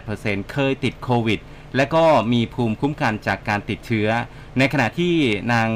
[0.00, 1.40] 58%เคยติดโควิด
[1.76, 4.08] และก็มีภูมิคุ้มกันจากการติดเชื้อ
[4.58, 5.14] ในขณะที่
[5.52, 5.68] นาง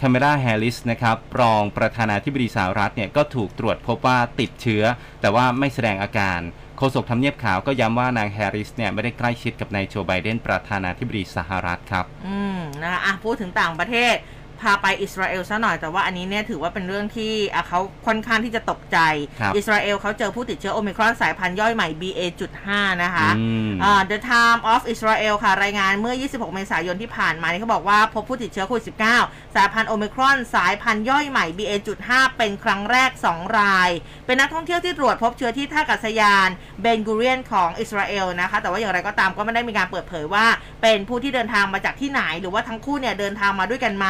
[0.00, 4.84] คาเมราแฮร์ริสนะครับรองประธานาธิบดีสหรัฐเนี่ยก็ถูกตรวจพบว่าติดเชื้อ
[5.20, 6.40] แต่ว่าไม่แสดงอาการ
[6.78, 14.14] โฆษกทำเนียบขาวก็ย้ำว่านางแฮร์ริสเนี่ยไม่ได้ใกล้ชิดกับนายโจไบเดนประธานาธิบดีสหรัฐครับ อืมนะคะอะพูดถึงต่างประเทศ
[14.60, 18.98] พาไปอิสราเอลซะหน่อยแต่ว่าอันนี้เนี่ยถือว่าเป็นเรื่องที่อะเขาค่อนข้างที่จะตกใจ
[19.40, 22.68] ครับอิสราเอลเขาเจอผู้ติดเชื้อโอมิครอนสายพันธุ์ย่อยใหม่ BA.5
[23.02, 28.84] นะคะอืมอ่า The Time of Israel ค่ะ รายงานเมื่อ 26 เมษายนที่ผ่านมานี่เขาบอกว่าพบผู้ติดเชื้อโควิด
[29.20, 33.90] -19 สายพันธุ์โอมิครอนสายพันธุ์ย่อยใหม่ BA.5 เป็นครั้งแรก 2 ราย
[34.26, 36.48] เป็นนักท่องเที่ยวที่ตรวจพบเชื้อที่ท่าอากาศยาน
[36.80, 40.46] เบนกูเรียนของอิสราเอลนะคะ แต่ว่าอย่างไรก็ตามก็ไม่ได้มีการเปิดเผยว่า
[40.82, 44.06] เป็นผู้ที่เดินทางมาจากที่ไหน หรือว่าทั้งคู่เนี่ยเดินทางมาด้วยกันไหม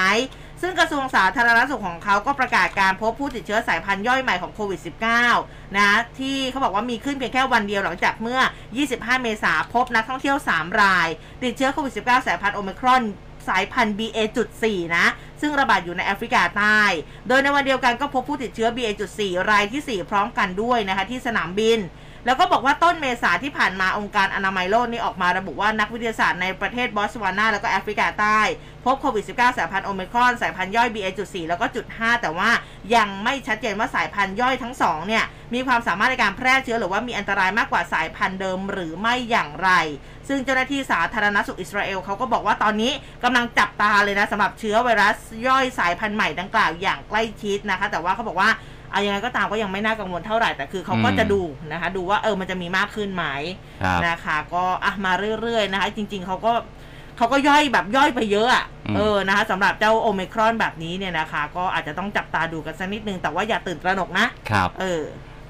[0.63, 4.81] ซึ่งกระทรวงสาธารณสุขของเขาก็ประกาศการพบผู้ติดเชื้อสายพันธุ์ย่อยใหม่ของโควิด
[5.27, 8.41] -19 นะที่เขาบอกว่ามีขึ้นเพียงแค่วันเดียวหลังจากเมื่อ
[8.83, 11.09] 25 เมษาพบนักท่องเที่ยว 3 ราย
[11.45, 13.03] ติดเชื้อโควิด -19 สายพันธุ์โอมิครอน
[13.49, 14.65] สายพันธุ์ BA.4
[14.97, 15.07] นะ
[15.41, 16.81] ซึ่งระบาดอยู่ในแอฟริกาใต้
[17.29, 21.79] โดยในวันเดียวกันก็พบผู้ติดเชื้อ BA.4 รายที่ 4 พร้อมกันด้วยนะคะที่สนามบิน
[22.27, 28.41] แล้วก็บอกว่าต้นเมษาที่ผ่านมาองค์การอนามัยโลกนี่ออกมาระบุว่านักวิทยาศาสตร์ในประเทศบอสวานาแล้วก็แอฟริกาใต้
[28.85, 32.51] พบโควิด -19 สายพันธุ์โอมิครอน สายพันธุ์ย่อย BA.4 แล้วก็จุด5แต่ว่า
[32.95, 39.71] ยังไม่ชัดเจนว่าสายพันธุ์ย่อยทั้งสองเนี่ยมีความสามารถในการแพร่เชื้อหรือว่ามีอันตรายมากกว่าสายพันธุ์เดิมหรือไม่อย่างไร
[40.29, 42.93] ซึ่งเจ้าหน้าที่สาธารณสุขอิสราเอลเขาก็บอกว่าตอนนี้
[43.25, 48.51] กำลังจับตาเลยนะสำหรับเชื้อไวรัสย่อยสายพันธุ์ใหม่ดังกล่าวอย่างใกล้ชิดนะคะ แต่ว่าเขาบอกว่า
[48.93, 51.41] เอายังไงก็ตามก็ยังไม่น่ากังวลเท่าไหร่แต่คือเขาก็อืมจะดู
[51.73, 53.25] นะคะ ดูว่าเออมันจะมีมากขึ้นไหม
[53.83, 56.53] ครับนะคะ ก็อะมาเรื่อยๆนะคะ จริง ๆเขาก็
[57.17, 65.03] เขาก็ย่อยแบบย่อยไปเยอะอะอืมเออนะคะสำหรับเจ้าโอมิครอนแบบนี้เนี่ยนะคะ ก็อาจจะต้องจับตาดูกันสักนิดนึง แต่ว่าอย่าตื่นตระหนกนะครับเออ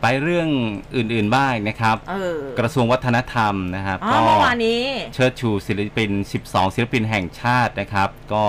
[0.03, 0.49] ไปเรื่อง
[0.97, 4.83] อื่น ๆ บ้างนะครับเออกระทรวงวัฒนธรรมนะครับอ๋อเมื่อวานนี้
[5.15, 6.11] เชิดชูศิลปิน
[6.45, 8.45] 12 ศิลปินแห่งชาตินะครับ ก็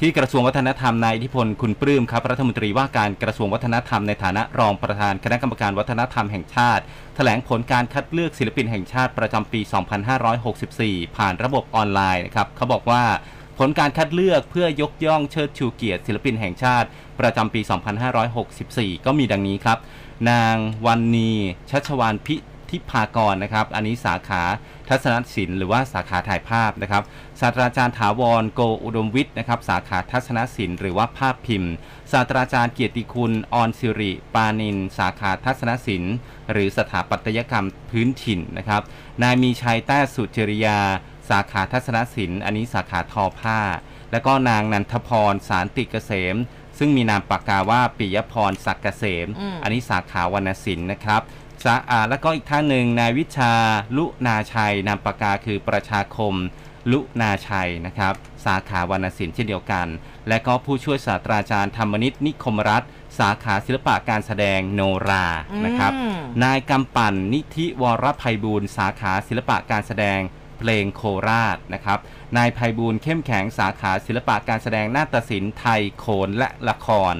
[0.00, 6.82] ที่กระทรวงวัฒนธรรมนายอิทธิพลคุณปลื้มครับรัฐมนตรีว่าการกระทรวงวัฒนธรรมในฐานะรองประธานคณะกรรมการวัฒนธรรมแห่งชาติ
[7.16, 9.60] แถลงผลการคัดเลือกศิลปินแห่งชาติประจำปี
[10.38, 13.02] 2564 ผ่านระบบออนไลน์นะครับเขาบอกว่า
[13.58, 16.88] ผลการคัดเลือกเพื่อยกย่องเชิดชูเกียรติศิลปินแห่งชาติ
[17.20, 17.60] ประจำปี
[18.34, 19.78] 2564 ก็มีดังนี้ครับ
[20.30, 21.30] นางวันนี
[21.70, 22.36] ชัชวานพิ
[22.70, 24.42] ทิพากรนะครับ อันนี้สาขา
[24.88, 27.02] ทัศนศิลป์หรือว่าสาขาถ่ายภาพนะครับ
[27.40, 31.72] ศาสตราจารย์ถาวรโกอุดมวิทย์นะครับสาขาทัศนศิลป์หรือว่าภาพพิมพ์
[32.12, 36.14] ศาสตราจารย์เกียรติคุณออนสิริ ปานิน สาขาทัศนศิลป์
[36.52, 38.82] หรือสถาปัตยกรรมพื้นถิ่นนะครับ
[39.22, 40.78] นายมีชัยแต้สุจริยา
[41.30, 43.60] สาขาทัศนศิลป์อันนี้สาขาทอผ้า
[44.12, 46.36] แล้วก็นางนันทพรสารติเกษม
[46.78, 51.22] ซึ่งมีนามปากกาว่าปิยพรศักดิ์เกษมอืมอันนี้สาขาวรรณศิลป์นะครับ
[51.64, 53.52] สาอ่าแล้วก็อีกท่านหนึ่งนายวิชา
[53.96, 56.34] ลุนาชัยนามปากกาคือประชาคม
[56.90, 59.86] ลุนาชัยนะครับ สาขาวรรณศิลป์เช่นเดียวกัน
[60.28, 65.26] และก็ผู้ช่วยศาสตราจารย์ธรรมนิตนิคมรัตน์สาขาศิลปะการแสดงโนรา
[65.64, 70.20] นะครับอืมนายกำปั่นนิธิวรภัยบูลย์สาขาศิลปะการแสดง
[70.58, 71.98] เพลงโคราชนะครับ
[72.36, 77.14] นายภัยบูลย์เข้มแข็งสาขาศิลปะการแสดงนาฏศิลป์ไทยโขนและละคร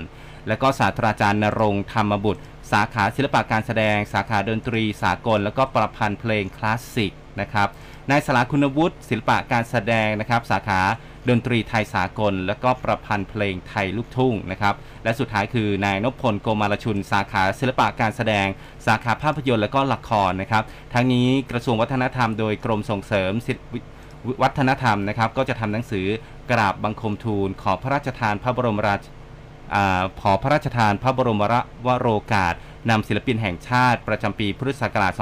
[0.49, 7.69] และก็ศาสตราจารย์นรงค์ธรรมบุตร สาขาศิลปะการแสดง สาขาดนตรีสากล แล้วก็ประพันธ์เพลงคลาสสิกนะครับ
[8.11, 10.81] นายสลาคุณวุฒิศิลปะการแสดงนะครับ สาขา
[11.29, 14.75] ดนตรีไทยสากล แล้วก็ประพันธ์เพลงไทยลูกทุ่งนะครับ
[15.05, 18.47] และสุดท้ายคือนายนพพลโกมารชุน สาขาศิลปะการแสดง
[18.87, 20.63] สาขาภาพยนตร์และก็ละครนะครับ
[20.95, 23.75] ทั้งนี้กระทรวงวัฒนธรรมโดยกรมส่งเสริมศิลป
[24.43, 26.07] วัฒนธรรมนะครับก็จะทำหนังสือ
[26.51, 29.07] กราบบังคมทูล ขอพระราชทานพระบรมราช
[29.77, 31.43] อาขอพระราชทานพระบรม
[31.87, 32.55] วโรกาส
[32.91, 35.13] นำศิลปินแห่งชาติประจำปีพุทธศักราช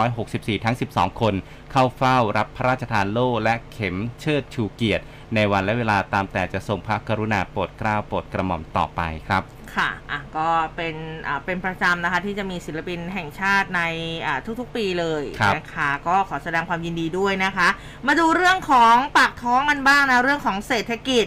[0.00, 1.34] 2564 ทั้ง 12 คน
[1.72, 5.04] เข้าเฝ้ารับพระราชทานโล่และเข็มเชิดชูเกียรติ
[5.34, 9.42] ในวันและเวลาตามแต่จะทรงพระกรุณาโปรดเกล้าโปรดกระหม่อมต่อไปครับ
[9.76, 10.94] ค่ะอะ ก็เป็น
[11.28, 13.82] อ่าเป็นประจำนะคะที่จะมีศิลปินแห่งชาติใน
[14.26, 17.68] อ่าทุกๆปีเลยครับนะคะก็ขอแสดงความยินดีด้วยนะคะ
[18.06, 21.24] มาดูเรื่องของปากท้องกันบ้างนะเรื่องของเศรษฐกิจ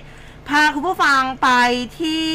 [0.50, 1.50] พาคุณผู้ฟังไป
[2.00, 2.28] ที่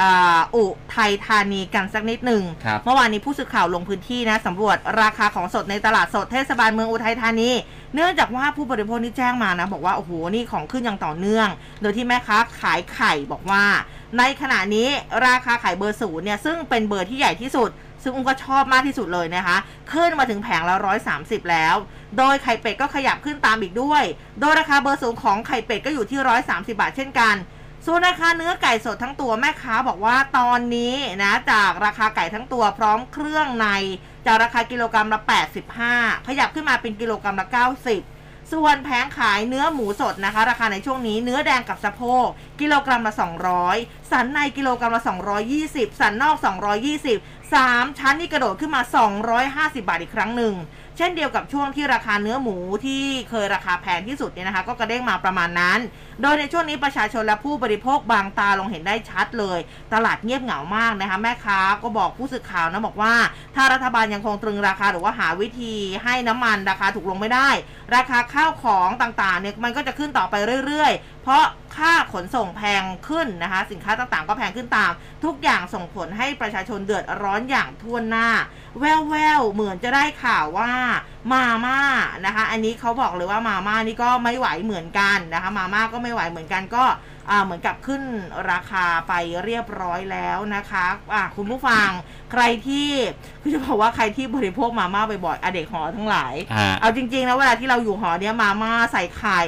[0.00, 7.50] อ่าอุทัยธานีกันสักนิดหนึ่ง ครับ เมื่อวานนี้ผู้สื่อข่าวลงพื้นที่นะสำรวจราคาของสดในตลาดสดเทศบาลเมืองอุทัยธานี
[7.94, 11.48] เนื่องจากว่าผู้บริโภคนี่แจ้งมานะ บอกว่า โอ้โห นี่ของขึ้นอย่างต่อเนื่อง
[11.82, 13.64] โดยที่แม่ค้าขายไข่บอกว่า
[14.18, 14.88] ในขณะนี้
[15.26, 17.70] ราคาไข่เบอร์ศูนย์เนี่ยซึ่งเป็นเบอร์ที่ใหญ่ที่สุด
[18.02, 19.56] ซึ่งอุ้มก็ชอบมากที่สุดเลยนะคะ
[19.92, 20.76] ขึ้นมาถึงแผงละ
[21.12, 21.76] 130 แล้ว
[22.18, 24.02] โดยไข่เป็ดก็ขยับขึ้นตามอีกด้วย
[24.40, 27.34] โดยราคาเบอร์สูงของไข่เป็ดก็อยู่ที่ 130 บาทเช่นกัน
[27.86, 33.66] ส่วนราคาเนื้อไก่สดทั้งตัวแม่ค้าบอกว่าตอนนี้นะจากราคาไก่ทั้งตัวพร้อมเครื่องใน
[34.26, 35.20] จากราคากิโลกรรัมละ
[35.74, 42.26] 85 ขยับขึ้นมาเป็นกิโลกรรัมละ 90ส่วนแผงขายเนื้อหมูสดนะคะ ราคาในช่วงนี้เนื้อแดงกับสะโพก
[42.60, 43.14] กิโลกรัมละ
[43.62, 45.02] 200 สันในกิโลกรัมละ
[45.50, 46.36] 220 สันนอก
[46.90, 48.82] 220 3 ชั้นนี่กระโดดขึ้นมา
[49.76, 50.54] 250 บาทอีกครั้งหนึ่ง
[50.96, 55.78] เช่นเดียวกับช่วงที่ราคาเนื้อหมูที่เคยราคาแพงที่สุดเนี่ยนะคะ ก็กระเด้งมาประมาณนั้น
[56.20, 59.58] โดยในช่วงนี้ประชาชนและผู้บริโภคบางตาลงเห็นได้ชัดเลย
[59.94, 63.14] ตลาดเงียบเหงามากนะคะแม่ค้าก็บอกผู้สื่อข่าวนะบอกว่า
[63.56, 67.48] ถ้ารัฐบาลยังคงตรึงราคาหรือว่าหาวิธีให้น้ำมันราคาถูกลงไม่ได้
[67.94, 70.34] ราคาข้าวของต่างๆเนี่ยมันก็จะขึ้นต่อไป
[70.66, 71.44] เรื่อยๆ เพราะ
[71.76, 74.92] ค่าขนส่งแพงขึ้นนะคะ สินค้าต่างๆ ก็แพงขึ้นตาม
[75.24, 78.28] ทุกอย่างส่งผลให้ประชาชนเดือดร้อนอย่างทั่วหน้า
[78.80, 80.72] แววๆ เหมือนจะได้ข่าวว่า
[81.32, 81.80] มาม่า
[82.26, 86.84] นะคะ อันนี้เขาบอกเลยว่ามาม่านี่ก็ไม่ไหวเหมือนกันนะคะ มาม่าก็ไม่ไหวเหมือนกันก็
[87.30, 88.02] อ่าเหมือนกับขึ้น
[88.52, 89.12] ราคาไป
[89.44, 91.88] เรียบร้อยแล้วนะคะอ่าคุณผู้ฟัง
[92.32, 92.88] ใครที่
[93.42, 99.42] คือจะบอกว่าใครที่บริโภคมาม่าบ่อยๆอะเด็กหอทั้งหลายอ่าเอาจริงๆนะเวลาที่เราอยู่หอเนี้ยมาม่าใส่ไข่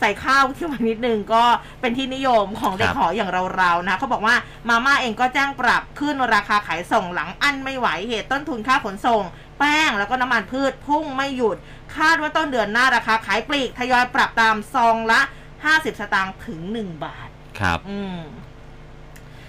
[0.00, 1.44] ใส่ข้าวขึ้นมานิดนึงก็
[1.80, 4.34] เป็นที่นิยมของเด็กครับหออย่างเราๆนะเขาบอกว่า
[4.68, 9.22] มาม่าเองก็แจ้งปรับขึ้นราคาขายส่งหลังอั้นไม่ไหวเหตุต้นทุนค่าขนส่ง
[9.58, 11.56] แป้งแล้วก็น้ำมันพืชพุ่งไม่หยุด
[11.96, 15.20] คาดว่าต้นเดือนหน้าราคาขายปลีกทยอยปรับตามซองละ
[15.64, 17.28] 50สตางค์ถึง1บาท
[17.60, 18.18] ครับ อืม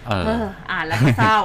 [0.08, 1.40] เออ เออ อ่านแล้วก็เศร้า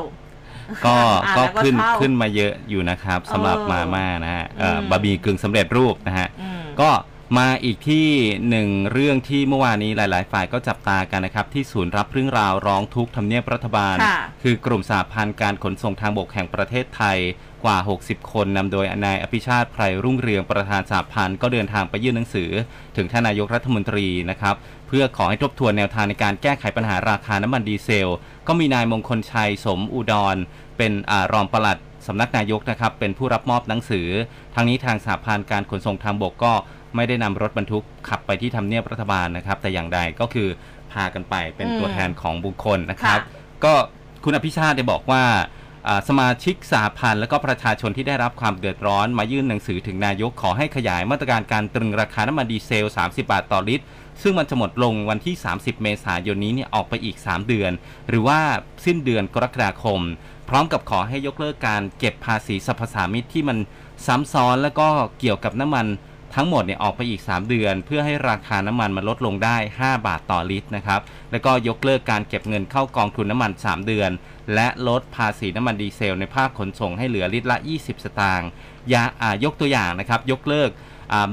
[0.86, 6.90] ก็อ่านก็แล้วก็ขึ้นเศร้า ขึ้นมาเยอะอยู่นะครับสำหรับเออมาม่านะฮะเอ่ออม บะหมี่กึ่งสำเร็จรูปนะฮะ อืม ก็
[7.38, 8.08] มาอีกที่
[8.48, 17.18] หนึ่งเรื่องที่เมื่อวานนี้หลาย ๆ ฝ่ายก็จับตากันนะครับ ที่ศูนย์รับเรื่องราวร้องทุกข์ทำเนียบรัฐบาลค่ะ คือกลุ่มสาพันธ์การขนส่งทางบกแห่งประเทศไทย
[17.64, 22.50] กว่า 60 คนนำโดยนายอภิชาติไพรรุ่งเรืองประธานสาพันธ์ก็เดินทางไปยื่นหนังสือ
[22.96, 24.54] ถึงท่านนายกรัฐมนตรีนะครับ
[24.86, 28.12] เพื่อขอให้ทบทวนแนวทางในการแก้ไขปัญหาราคาน้ำมันดีเซล
[28.46, 30.36] ก็มีนายมงคลชัยสมอุดร
[30.78, 34.08] เป็นอารองปลัดสำนักนายกนะครับ เป็นผู้รับมอบหนังสือ
[34.54, 36.52] ทางนี้ทางสาพันธ์การขนส่งทางบกก็
[36.94, 40.48] ไม่ได้นำรถบรรทุกขับไปที่ทำเนียบรัฐบาลนะครับ แต่อย่างใดก็คือ
[40.92, 43.72] พากันไปเป็นอืมตัวแทนของบุคคลนะครับค่ะก็
[44.24, 45.65] คุณอภิชาติได้บอกว่าอ่า
[46.08, 53.84] สมาชิกสาพันธ์และก็ประชาชนที่ได้รับความเดือดร้อนมายื่นหนังสือถึงนายกขอให้ขยายมาตรการการตรึงราคาน้ำมันดีเซล 30 บาทต่อลิตร
[54.22, 57.72] ซึ่งมันจะหมดลงวันที่ 30 เมษายนนี้เนี่ยออกไปอีก 3 เดือน
[58.08, 58.40] หรือว่า
[58.84, 60.00] สิ้นเดือนกรกฎาคม
[60.48, 63.58] พร้อมกับขอให้ยกเลิกการเก็บภาษีสรรพสามิตที่มัน
[64.06, 64.88] ซ้ำซ้อนแล้วก็
[65.20, 65.86] เกี่ยวกับน้ำมัน
[66.34, 74.10] ทั้งหมดเนี่ยออกไปอีก 3 เดือน เพื่อให้ราคาน้ำมันมันลดลงได้ 5 บาทต่อลิตรนะครับ แล้วก็ยกเลิกการเก็บเงินเข้ากองทุนน้ำมัน 3 เดือน
[74.54, 78.48] และลดภาษีน้ำมันดีเซลในภาคขนส่งให้เหลือลิตรละ 20 สตางค์
[78.92, 80.70] ยาอ่ายกตัวอย่างนะครับ ยกเลิก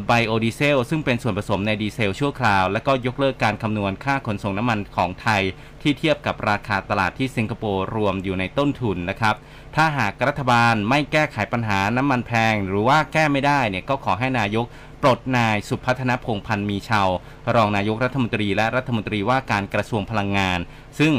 [0.08, 5.41] ไบโอดีเซลซึ่งเป็นส่วนผสมในดีเซลชั่วคราว และก็ยกเลิกการคำนวณค่าขนส่งน้ำมันของไทย
[5.82, 9.36] ที่เทียบกับราคาตลาดที่สิงคโปร์รวมอยู่ในต้นทุนนะครับ
[9.76, 14.65] ถ้าหากรัฐบาลไม่แก้ไขปัญหาน้ำมันแพง หรือว่าแก้ไม่ได้เนี่ยก็ขอให้นายก
[15.02, 17.08] ปลดนายสุพัฒนพงพันธ์มีชาว
[17.56, 20.60] รองนายกรัฐมนตรีและรัฐมนตรีว่าการกระทรวงพลังงาน
[20.99, 21.13] ซึ่ง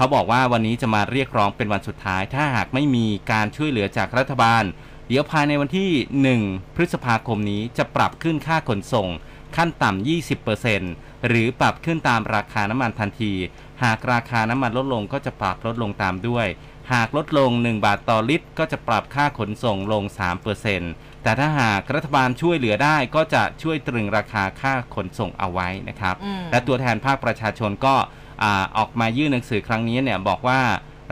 [0.00, 4.64] เขาบอกว่าวันนี้จะมาเรียกร้องเป็นวันสุดท้าย ถ้าหากไม่มีการช่วยเหลือจากรัฐบาล
[5.08, 5.90] เดี๋ยวภายในวันที่
[6.38, 9.08] 1 พฤษภาคมนี้จะปรับขึ้นค่าขนส่ง
[9.56, 10.08] ขั้นต่ำ
[10.62, 13.32] 20%หรือปรับขึ้นตามราคาน้ำมันทันที
[13.82, 16.46] หากราคาน้ำมันลดลงก็จะปรับลดลงตามด้วย
[16.92, 20.02] หากลดลง 1 บาทต่อลิตร ก็จะปรับค่าขนส่งลง
[20.64, 27.94] 3%แต่ถ้าหากรัฐบาลช่วยเหลือได้ก็จะช่วยตรึงราคาค่าขนส่งเอาไว้นะครับอืมและตัวแทนภาคประชาชนก็
[28.42, 30.60] อาออกมายื่นหนังสือครั้งนี้เนี่ยบอกว่า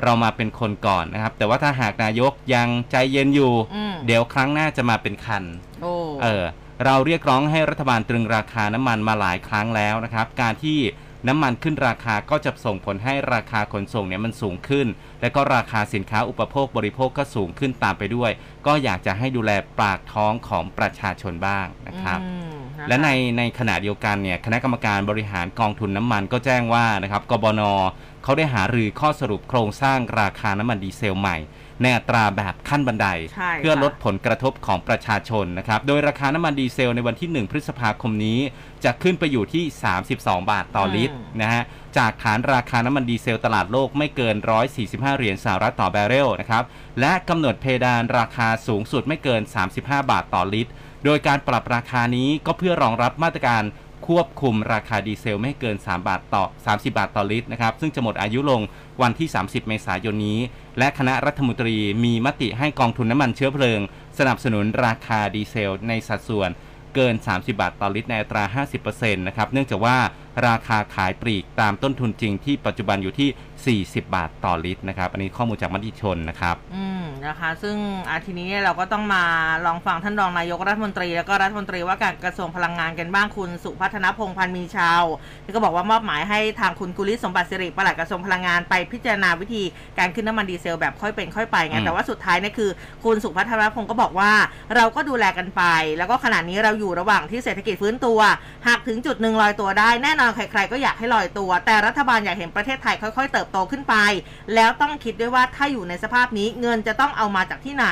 [0.03, 5.45] เรามาเป็นคนก่อนนะครับ แต่ว่าถ้าหากนายกยังใจเย็นอยู่อืมเดี๋ยวครั้งหน้าจะมาเป็นคัน
[5.83, 6.45] โอ้เออ
[6.85, 10.79] เราเรียกร้องให้รัฐบาลตรึงราคาน้ำมันมาหลายครั้งแล้วนะครับ การที่
[11.29, 14.87] น้ำมันขึ้นราคาก็จะส่งผลให้ราคาขนส่งเนี่ยมันสูงขึ้น
[15.21, 18.31] และก็ราคาสินค้าอุปโภคบริโภคก็สูงขึ้นตามไปด้วย
[18.67, 23.09] ก็อยากจะให้ดูแลปากท้องของประชาชนบ้างนะครับอืมคและใน
[23.39, 27.63] ในขณะเดียวกันเนี่ยคณะกรรมการบริหารกองทุนน้ำมันก็แจ้งว่านะครับกบน
[28.23, 31.37] เขาได้หารือข้อสรุปโครงสร้างราคาน้ำมันดีเซลใหม่
[31.83, 38.39] ในอัตราแบบขั้นบันไดใช่เพื่อค่ะลดผลกระทบของประชาชนนะครับ โดยราคาน้ำมันดีเซลในวันที่ 1 พฤษภาคมนี้
[38.85, 39.65] จะขึ้นไปอยู่ที่
[40.05, 41.63] 32 บาทต่อลิตรนะฮะ
[41.99, 44.37] จากฐานราคาน้ำมันดีเซลตลาดโลกไม่เกิน
[44.77, 46.65] 145 เหรียญสหรัฐต่อแบเรลนะครับ
[47.01, 49.43] และกำหนดเพดานราคาสูงสุดไม่เกิน
[49.77, 50.73] 35 บาทต่อลิตร
[51.05, 53.63] โดยการปรับราคานี้ก็เพื่อรองรับมาตรการ
[54.07, 58.63] ควบคุมราคาดีเซลไม่ให้เกิน 3 บาทต่อ 30 บาทต่อลิตรนะครับ ซึ่งจะหมดอายุลง
[59.03, 60.41] วันที่ 30 เมษายนนี้
[60.79, 63.81] และคณะรัฐมนตรีมีมติให้กองทุนน้ำมันเชื้อเพลิง
[64.19, 66.51] สนับสนุนราคาดีเซลในสัดส่วน
[66.95, 69.99] เกิน 30 บาทต่อลิตรในอัตรา 50%นะครับ เนื่องจากว่า
[70.47, 73.29] ราคาขายปลีกตามต้นทุนจริงที่ปัจจุบันอยู่ที่
[73.93, 77.77] 40 บาทต่อลิตรนะครับ อันนี้ข้อมูลจากมติชนนะครับ อืมนะคะ ซึ่ง
[78.09, 79.25] อาทีนี้เนี่ยเราก็ต้องมา
[79.67, 85.03] ลองฟังท่านรองนายกรัฐมนตรี แล้วก็รัฐมนตรีว่าการกระทรวงพลังงานกันบ้างคุณสุพัฒนพงษ์พันธ์มีชาว
[85.45, 89.63] ที่ก็บอกว่ามอบหมายให้ทางคุณกุลิศสมบัติสิริปลัดกระทรวงพลังงานไปพิจารณาวิธี
[89.99, 92.71] การขึ้นน้ำมันดีเซลแบบค่อยเป็นค่อยไปไงอืมแต่ว่าสุดท้ายเนี่ยคือ
[93.05, 94.33] คุณสุพัฒนพงศ์ก็บอกว่า
[94.77, 95.63] เราก็ดูแลกันไป
[95.99, 98.21] แล้วก็ขณะนี้เราอยู่ระหว่างที่เศรษฐกิจฟื้นตัว
[98.67, 103.95] หากถึงจุดหนึ่งลอยตัวได้แน่นอนใครๆก็อยากให้ลอยตัว แต่รัฐบาลอยากเห็นประเทศไทยค่อยๆ เติบโตขึ้นไป
[104.55, 107.87] แล้วต้องคิดด้วยว่าถ้าอยู่ในสภาพนี้เงินจะต้องเอามาจากที่ไหน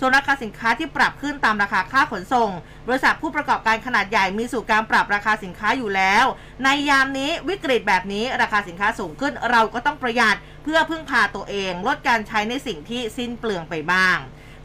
[0.00, 2.50] ส่วนราคาสินค้าที่ปรับขึ้นตามราคาค่าขนส่ง
[2.88, 6.24] บริษัทผู้ประกอบการขนาดใหญ่มีสู่การปรับราคาสินค้าอยู่แล้ว
[6.64, 14.18] ในยามนี้วิกฤตแบบนี้ราคาสินค้าสูงขึ้นเราก็ต้องประหยัดเพื่อพึ่งพาตัวเอง ลดการใช้ในสิ่งที่สิ้นเปลืองไปบ้าง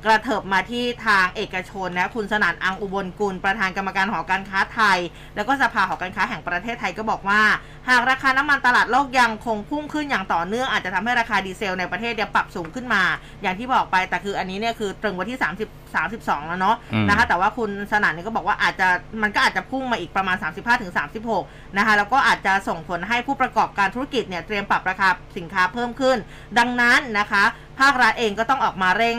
[0.05, 4.99] กระเถิบมาที่ทางเอกชนนะคุณสนั่นอังอุบลกุลประธานกรรมการหอการค้าไทย
[5.35, 7.41] แล้วก็สภาหอการค้าแห่งประเทศไทยก็บอกว่า
[7.89, 13.03] หากราคาน้ำมันตลาดโลกยังคงพุ่งขึ้นอย่างต่อเนื่องอาจจะทำให้ราคาดีเซลในประเทศเนี่ยปรับสูงขึ้นมา
[13.41, 18.87] อย่างที่บอกไปแต่คืออันนี้เนี่ยคือตรึงไว้ที่32 แล้วเนาะอืมนะคะแต่ว่าคุณสนั่นเนี่ยก็บอกว่าอาจจะ
[19.21, 20.37] มันก็อาจจะพุ่งมาอีกประมาณ
[21.07, 26.17] 35-36นะคะแล้วก็อาจจะส่งผลให้ผู้ประกอบการธุรกิจเนี่ยเตรียมปรับราคาสินค้าเพิ่มขึ้น
[26.57, 27.43] ดังนั้นนะคะ
[27.79, 29.17] ภาครัฐเองก็ต้องออกมาเร่ง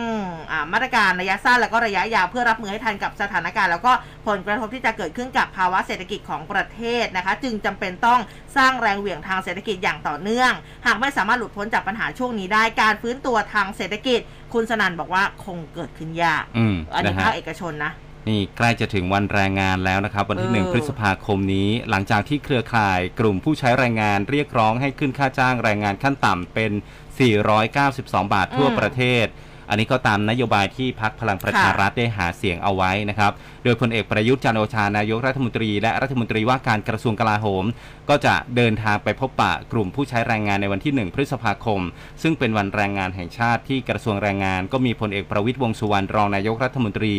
[0.50, 3.92] อ่ามาตรการระยะสั้นแล้วก็ระยะยาวเพื่อรับมือให้ทันกับสถานการณ์ แล้วก็
[4.26, 8.20] ผลกระทบที่จะเกิดขึ้นกับภาวะเศรษฐกิจของประเทศนะคะ จึงจำเป็นต้อง
[8.56, 10.52] สร้างแรงเหวี่ยงทางเศรษฐกิจอย่างต่อเนื่อง
[10.86, 14.20] หากไม่สามารถหลุดพ้นจากปัญหาช่วงนี้ได้การฟื้นตัวทางเศรษฐกิจ
[14.52, 17.92] คุณสนั่นบอกว่าคงเกิดขึ้นยากอืมอันนี้นะฮะภาคเอกชนนะ
[18.28, 26.72] นี่ใกล้จะถึงวันแรงงานแล้วนะครับ วันที่เออ1พฤษภาคมนี้ หลังจากที่เครือข่ายกลุ่มผู้ใช้แรงงานเรียกร้องให้ขึ้นค่าจ้างแรงงานขั้นต่ำเป็น
[27.18, 29.28] 492 บาททั่วประเทศ
[29.68, 33.32] อันนี้ก็ตามนโยบายที่พักพลังประชารัฐได้หาเสียงเอาไว้นะครับ
[33.64, 37.64] โดยพลเอกประยุทธ์จันทร์โอชานายกรัฐมนตรีและรัฐมนตรีว่าการกระทรวงกลาโหม
[38.08, 41.80] ก็จะเดินทางไปพบปะกลุ่มผู้ใช้แรงงานในวันที่ 1 พฤษภาคม
[42.22, 47.14] ซึ่งเป็นวันแรงงานแห่งชาติที่กระทรวงแรงงาน ก็มีพลเอกประวิตยวงษ์สุวรรณรองนายกรัฐมนตรี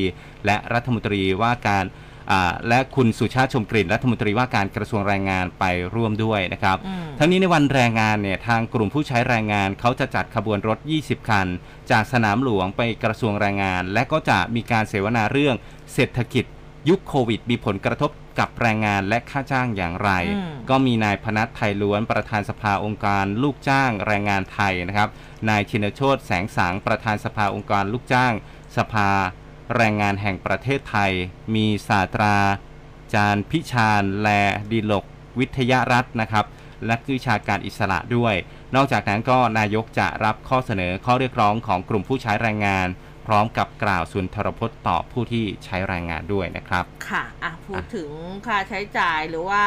[0.46, 2.11] และรัฐมนตรีว่าการอ่า
[2.68, 5.64] และคุณสุชาติชมกลิ่นรัฐมนตรีว่าการกระทรวงแรงงานไป
[5.96, 11.48] ร่วมด้วยนะครับอืมทั้งนี้ในวันแรงงานเนี่ยทางกลุ่มผู้ใช้แรงงานเขาจะจัดขบวนรถ 20 คัน
[11.92, 15.56] จากสนามหลวงไปกระทรวงแรงงาน และก็จะมีการเสวนาเรื่อง
[15.94, 16.46] เศรษฐกิจ
[16.90, 25.10] ยุคโควิด มีผลกระทบกับแรงงานและค่าจ้างอย่างไรอืมก็มีนายพนัทไทยล้วนประธานสภาองค์การลูกจ้างแรงงานไทยนะครับ
[25.50, 28.34] นายชินโชตแสงสังประธานสภาองค์การลูกจ้าง
[28.78, 29.10] สภา
[29.76, 31.12] แรงงานแห่งประเทศไทย
[31.56, 32.38] มีศาสตรา
[33.14, 34.28] จารย์พิชานแล
[34.72, 35.06] ดีลก
[35.40, 36.46] วิทยารัตน์นะครับ
[36.86, 38.36] และวิชาการอิสระด้วย
[38.76, 42.88] นอกจากนั้นก็นายกจะรับข้อเสนอข้อเรียกร้องของกลุ่มผู้ใช้แรงงาน
[43.28, 48.10] พร้อมกับกล่าวสุนทรพจน์ต่อผู้ที่ใช้แรงงานด้วยนะครับ ค่ะอะพูดถึง
[48.48, 49.64] ค่าใช้จ่ายหรือว่า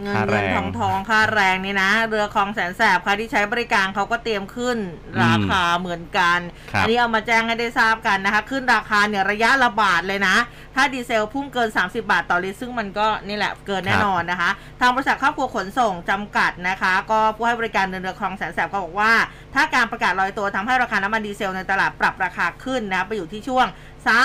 [0.00, 4.78] เงินค่าแรเงินงทองทองค่าแรงนี่นะ เรือคลองแสนแสบค่ะที่ใช้บริการเขาก็เตรียมขึ้น
[5.24, 6.38] ราคาเหมือนกัน
[6.72, 10.36] ครับอันี้เอามาแจ้งให้ได้ทราบกันนะคะ ขึ้นราคาเนี่ยระยะละบาทเลยนะ
[10.76, 19.12] ถ้าดีเซลพุ่งเกิน 30 บาทต่อลิตรซึ่งมันก็นี่แหละเกินแน่นอนนะคะ ทางบริษัทครอบครัวขนส่งจำกัดนะคะ ก็ผู้ให้บริการเดินเรือคลองแสนแสบก็บอกว่า
[19.54, 23.66] ถ้าการประกาศลอยตัวทำให้ราคาน้ำมันดีเซลในตลาดปรับราคาขึ้นนะคะไปอยู่ที่ช่วง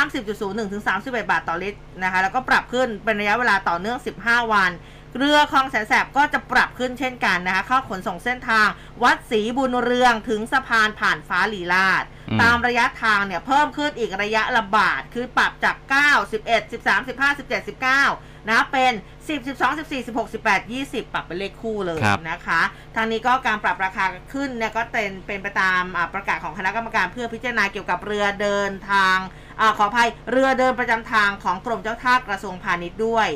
[0.05, 4.71] 30.01 ถึง 31 บาทต่อลิตรนะคะแล้วก็ปรับขึ้นเป็นระยะเวลาต่อเนื่อง 15 วัน
[5.17, 8.67] เรือคลองแสนแสบก็จะปรับขึ้นเช่นกันนะคะเข้าขนส่งเส้นทาง
[9.03, 18.93] วัดศรีบุญเรืองถึงสะพานผ่านฟ้าลีลาดอืมตามระยะทางเนี่ยเพิ่มขึ้นอีกระยะละบาท คือปรับจาก 9 11 13 15 17 19 นะเป็น
[19.25, 22.61] 10 12 14 16 18 20 ปรับเป็นเลขคู่เลยครับนะคะ
[22.95, 29.17] ทางนี้ก็การปรับราคาขึ้นเนี่ยก็เป็นเป็นไปตามอ่าประกาศของคณะกรรมการเพื่อพิจารณาเกี่ยวกับเรือเดินทาง
[29.59, 33.27] อาขออภัยเรือเดินประจำทางของกรมเจ้าท่ากระทรวงพาณิชย์ด้วย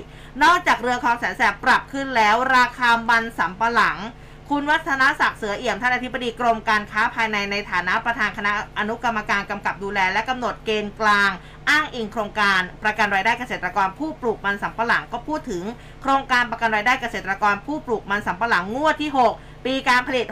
[0.44, 3.98] นอกจากเรือคลองแสนแสบปรับขึ้นแล้วราคามันสำปะหลัง
[4.54, 11.32] คุณวัฒนศักดิ์เสือเอี่ยมท่านอธิบดีกรมการค้าภายในในฐานะประธานคณะอนุกรรมการกำกับดูแล และกำหนดเกณฑ์กลาง
[11.70, 15.64] อ้างอิงโครงการประกันรายได้เกษตรกรผู้ปลูกมันสำปะหลังก็พูดถึง
[16.02, 20.28] โครงการประกันรายได้เกษตรกรผู้ปลูกมันสำปะหลังงวดที่ 6 ปีการผลิต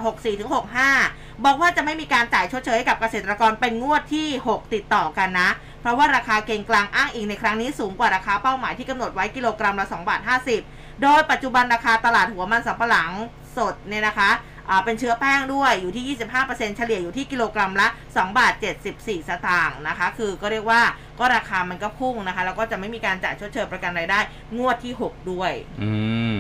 [0.70, 5.50] 64-65 บอกว่าจะไม่มีการจ่ายชดเชยให้กับเกษตรกรเป็นงวดที่ 6 ติดต่อกันนะ
[5.82, 10.22] เพราะว่าราคาเกณฑ์กลางอ้างอิงในครั้งนี้สูงกว่าราคาเป้าหมายที่กำหนดไว้กิโลกรัมละ2บาท
[10.62, 13.12] 50 โดยปัจจุบันราคาตลาดหัวมันสำปะหลัง
[13.58, 14.32] สดเนี่ยนะคะ
[14.70, 18.54] อ่าเป็นเชื้อแป้งด้วยอยู่ที่ 25%เฉลี่ยอยู่ที่กิโลกรัมละ 2 บาท
[18.92, 20.82] 74 สตางค์นะคะ คือก็เรียกว่า
[21.20, 24.20] ก็ราคามันก็พุ่งนะคะ แล้วก็จะไม่มีการจ่ายชดเชยประกันรายได้
[24.58, 25.52] งวดที่ 6 ด้วย
[25.82, 25.92] อื
[26.36, 26.38] ม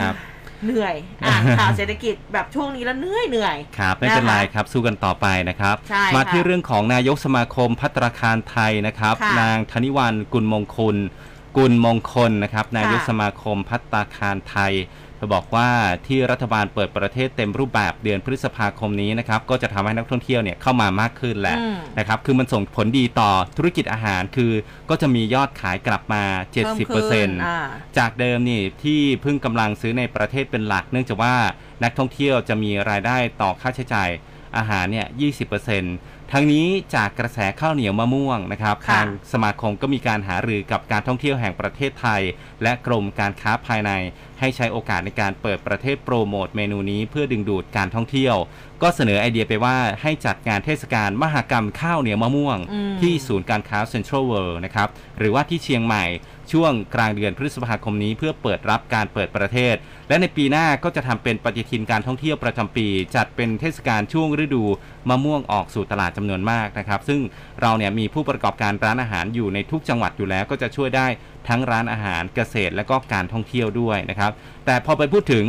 [0.00, 0.16] ครับ
[0.64, 0.94] เหนื่อย
[1.24, 10.96] อ่านข่าวเศรษฐกิจแบบช่วงนี้แล้วเหนื่อยเหนื่อย ครับ ไม่เป็นไรนะคะครับ สู้กันต่อไปนะครับใช่มาค่ะที่เรื่องของนายกสมาคมพัตตาคารไทยนะครับค่ะนางธนิวันกุลมงคล
[11.56, 14.72] กุลมงคลนะครับ นายกค่ะสมาคมพัตตาคารไทย
[15.18, 15.68] เธอบอกว่า
[16.06, 24.52] ที่รัฐบาลเปิดประเทศเต็มรูปแบบเดือนพฤษภาคมนี้นะครับก็จะทำให้นักท่องเที่ยวเนี่ยเข้ามามากขึ้นแหละอืมนะครับคือมันส่งผลดีต่อธุรกิจอาหารคือ
[24.90, 26.22] ก็จะมียอดขายกลับมา
[26.54, 27.66] พิ่มขึ้น70%อ่า
[27.98, 31.34] จากเดิมนี่ที่เพิ่งกำลังซื้อในประเทศเป็นหลัก เนื่องจากว่า
[31.84, 34.08] นักท่องเที่ยวจะมีรายได้ต่อค่าใช้จ่าย
[34.56, 35.06] อาหารเนี่ย
[35.66, 42.22] 20% ทั้งนี้จากกระแสข้าวเหนียวมะม่วงนะครับค่ะทางสมาคมก็มีการหารือกับการท่องเที่ยวแห่งประเทศไทย
[42.62, 43.90] และกรมการค้าภายใน
[44.40, 48.36] ให้ใช้โอกาสในการเปิดประเทศโปรโมทเมนูนี้เพื่อดึงดูดการท่องเที่ยว
[48.82, 56.04] ก็เสนอไอเดียไปว่าให้จัดงานเทศกาลมหกรรมข้าวเหนียวมะม่วงอืมที่ศูนย์การค้าเซ็นทรัลเวิลด์นะครับ หรือว่าที่เชียงใหม่
[56.52, 59.74] ช่วงกลางเดือนพฤษภาคมนี้เพื่อเปิดรับการเปิดประเทศ
[60.08, 64.64] และในปีหน้าก็จะทำเป็นปฏิทินการท่องเที่ยวประจำปี จัดเป็นเทศกาลช่วงฤดู
[65.08, 67.20] มะม่วงออกสู่ตลาดจำนวนมากนะครับ ซึ่ง
[67.60, 71.06] เราเนี่ยมีผู้ประกอบการร้านอาหารอยู่ในทุกจังหวัดอยู่แล้ว ก็จะช่วยได้
[71.48, 74.32] ทั้งร้านอาหารเกษตรและก็การท่องเที่ยวด้วยนะครับ
[74.66, 75.46] แต่พอไปพูดถึง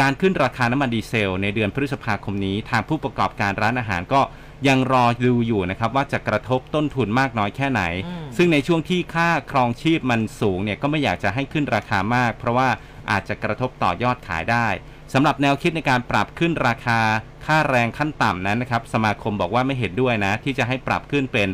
[0.00, 4.20] การขึ้นราคาน้ำมันดีเซล ในเดือนพฤษภาคมนี้ ทางผู้ประกอบการร้านอาหารก็
[4.68, 12.68] ยังรอดูอยู่นะครับว่าจะกระทบต้นทุนมากน้อยแค่ไหนอืมซึ่งในช่วงที่ค่าครองชีพมันสูงเนี่ยก็ไม่อยากจะให้ขึ้นราคามาก เพราะว่า
[13.10, 14.66] อาจจะกระทบต่อยอดขายได้
[15.12, 17.00] สำหรับแนวคิดในการปรับขึ้นราคา
[17.46, 21.48] ค่าแรงขั้นต่ำนั้นนะครับสมาคมบอกว่าไม่เห็นด้วยนะ ที่จะให้ปรับขึ้นเป็น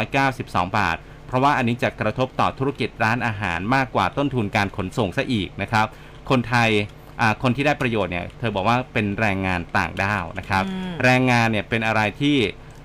[0.00, 0.96] 492 บาท
[1.26, 5.86] เพราะว่าอันนี้จะกระทบต่อธุรกิจร้านอาหารมากกว่าต้นทุนการขนส่งซะอีกนะครับ
[6.30, 7.01] คนไทยอ่า
[7.42, 12.36] คนที่ได้ประโยชน์เนี่ยเธอบอกว่าเป็นแรงงานต่างด้าวนะครับ อืม แรงงานเนี่ยเป็นอะไรที่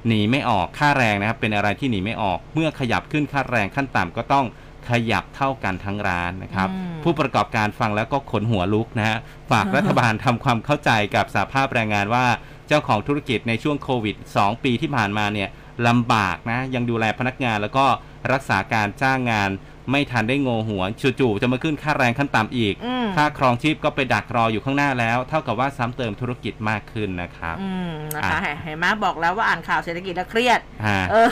[0.07, 4.45] หนีไม่ออกค่าแรงนะครับเป็นอะไรที่หนีไม่ออก เมื่อขยับขึ้นค่าแรงขั้นต่ำก็ต้อง
[4.89, 9.17] ขยับเท่ากันทั้งร้านนะครับ อืม ผู้ประกอบการฟังแล้วก็ขนหัวลุกนะฮะ
[9.51, 12.25] ฝากรัฐบาลทำความเข้าใจกับสาภาพแรงงานว่า
[12.67, 15.49] เจ้าของธุรกิจในช่วงโควิด 2 ปีที่ผ่านมาเนี่ย
[15.87, 17.85] ลำบากนะยังดูแลพนักงานแล้วก็
[18.33, 19.49] รักษาการจ้างงาน
[19.91, 20.83] ไม่ทันได้โงหัว
[21.19, 31.29] จู่ๆจะมาขึ้นค่าแรงขั้นต่ำอีกอืมค่าครองชีพก็ไปดักรออยู่ข้างหน้าแล้ว เท่ากับว่าซ้ำเติมธุรกิจมากขึ้นนะครับอืมนะคะอะเห็นไหมบอกแล้วว่าอ่านข่าวเศรษฐกิจแล้วเครียดฮะเออ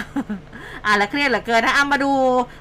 [0.86, 2.12] อ่านแล้วเครียดเหลือเกินนะอะมาดู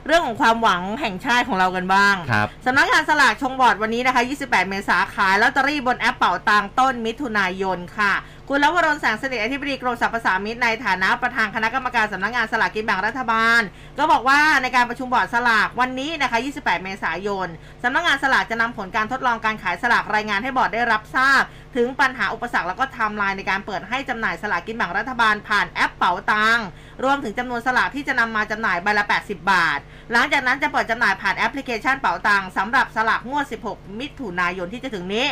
[0.07, 8.13] เรื่องของความหวังแห่งชาติของเรากันบ้างครับสำนักงานสลากชงบอร์ดวันนี้นะคะ 28 เมษาขายลอตเตอรี่บนแอปเป๋าตังต้นมิถุนายนค่ะ
[8.49, 13.61] คุณลวรณแสงสนิทอธิบดีกรมสรรพสามิตในฐานะประธานคณะกรรมการสำนักงานสลากกินแบ่งรัฐบาล
[13.99, 17.49] ก็บอกว่าในการประชุมบอร์ดสลากวันนี้นะคะ 28 เมษายน
[17.83, 21.43] สำนักงานสลากจะนำผลการทดลองการขายสลากรายงานให้บอร์ดได้รับทราบ
[21.77, 26.61] ถึงปัญหาอุปสรรคแล้วก็ไทม์ไลน์ในการเปิดให้จำหน่ายสลากกินแบ่งรัฐบาลผ่านแอปเป๋าตัง
[27.05, 29.79] รวมถึงจำนวนสลากที่จะนำมาจำหน่ายใบละ 80 บาท
[30.13, 35.27] หลังจากนั้นจะเปิดจำหน่ายผ่านแอปพลิเคชันเป๋าตังสำหรับสลากงวด 16 มิถุนายนที่จะถึงนี้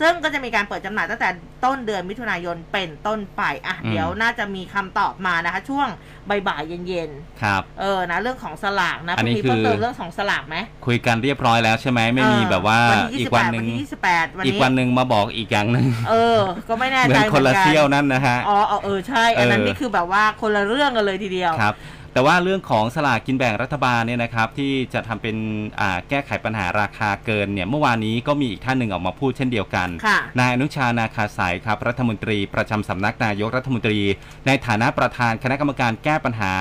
[0.00, 1.28] ซึ่งก็จะมีการเปิดจำหน่ายตั้งแต่
[1.64, 5.88] ต้นเดือนมิถุนายนเป็นต้นไปอะอืมเดี๋ยวน่าจะมีคำตอบมานะคะ ช่วง
[6.30, 7.10] บ่ายๆเย็น
[7.42, 16.38] ครับๆเออนะเรื่องของสลากนะอันนี้คุณมีเพิ่มคือเติมเรื่องของสลากไหมคุยกันเรียบร้อยแล้วใช่ไหมไม่มีเออแบบว่าวันที่อีก28วันหนึ่งวันที่28วันอีกนี้วันหนึ่งมาบอกอีกอย่างหนึ่งเออ
[16.68, 21.74] ก็ไม่แน่เหมืใจอนคนละหมืกัเที่ยวนั่นนะฮะ อ๋อเออเออใช่ อันนั้นเออ นี่คือแบบว่าคนละเรื่องกันเลยทีเดียว ครับ
[22.18, 25.36] แต่ว่าเรื่องของสลากกินแบ่งรัฐบาลเนี่ยนะครับที่จะทำเป็น
[25.80, 34.00] อ่าแก้ไขปัญหาราคาเกินเนี่ยเมื่อวานนี้ก็มีอีกท่านหนึ่งออกมาพูดเช่นเดียวกันค่ะนายอนุชานาคาสายครับรัฐมนตรีประจำสำนักนายกรัฐมนตรี
[34.46, 36.52] ในฐานะประธานคณะกรรมการแก้ปัญหา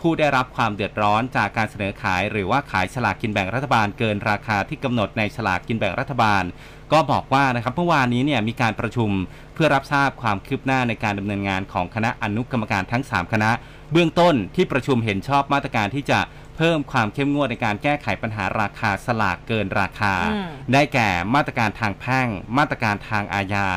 [0.00, 6.44] ผู้ได้รับความเดือดร้อนจากการเสนอขาย หรือว่าขายสลากกินแบ่งรัฐบาลเกินราคาที่กำหนดในสลากกินแบ่งรัฐบาล
[6.92, 9.10] ก็บอกว่านะครับเมื่อวานนี้เนี่ยมีการประชุม
[9.54, 13.50] เพื่อรับทราบความคืบหน้าในการดำเนินงานของคณะอนุกรรมการทั้ง 3 คณะ
[13.92, 16.20] เบื้องต้นที่ประชุมเห็นชอบมาตรการที่จะ
[16.56, 22.28] เพิ่มความเข้มงวดในการแก้ไขปัญหาราคาสลากเกินราคาอืมได้แก่มาตรการทางแพ่ง
[22.58, 23.68] มาตรการทางอาญา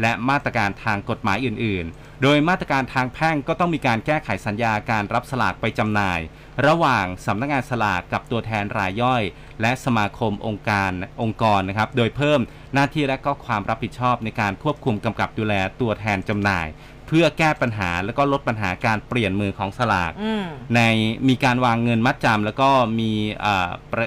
[0.00, 6.20] และมาตรการทางกฎหมายอื่น ๆ โดยมาตรการทางแพ่งก็ต้องมีการแก้ไขสัญญาการรับสลากไปจำหน่าย
[6.66, 9.22] ระหว่างสำนักงานสลากกับตัวแทนรายย่อย
[9.60, 10.90] และสมาคมองค์การ
[11.22, 12.40] องค์กรนะครับ โดยเพิ่ม
[12.74, 16.66] หน้าที่และก็ความรับผิดชอบในการควบคุมกำกับดูแลตัวแทนจำหน่าย
[17.06, 20.44] เพื่อแก้ปัญหาและก็ลดปัญหาการเปลี่ยนมือของสลากอืม
[20.76, 20.80] ใน
[21.28, 22.68] มีการวางเงินมัดจำแล้วก็
[23.00, 23.10] มี
[23.44, 24.06] อ่าประ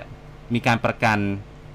[0.53, 1.17] มีการประกัน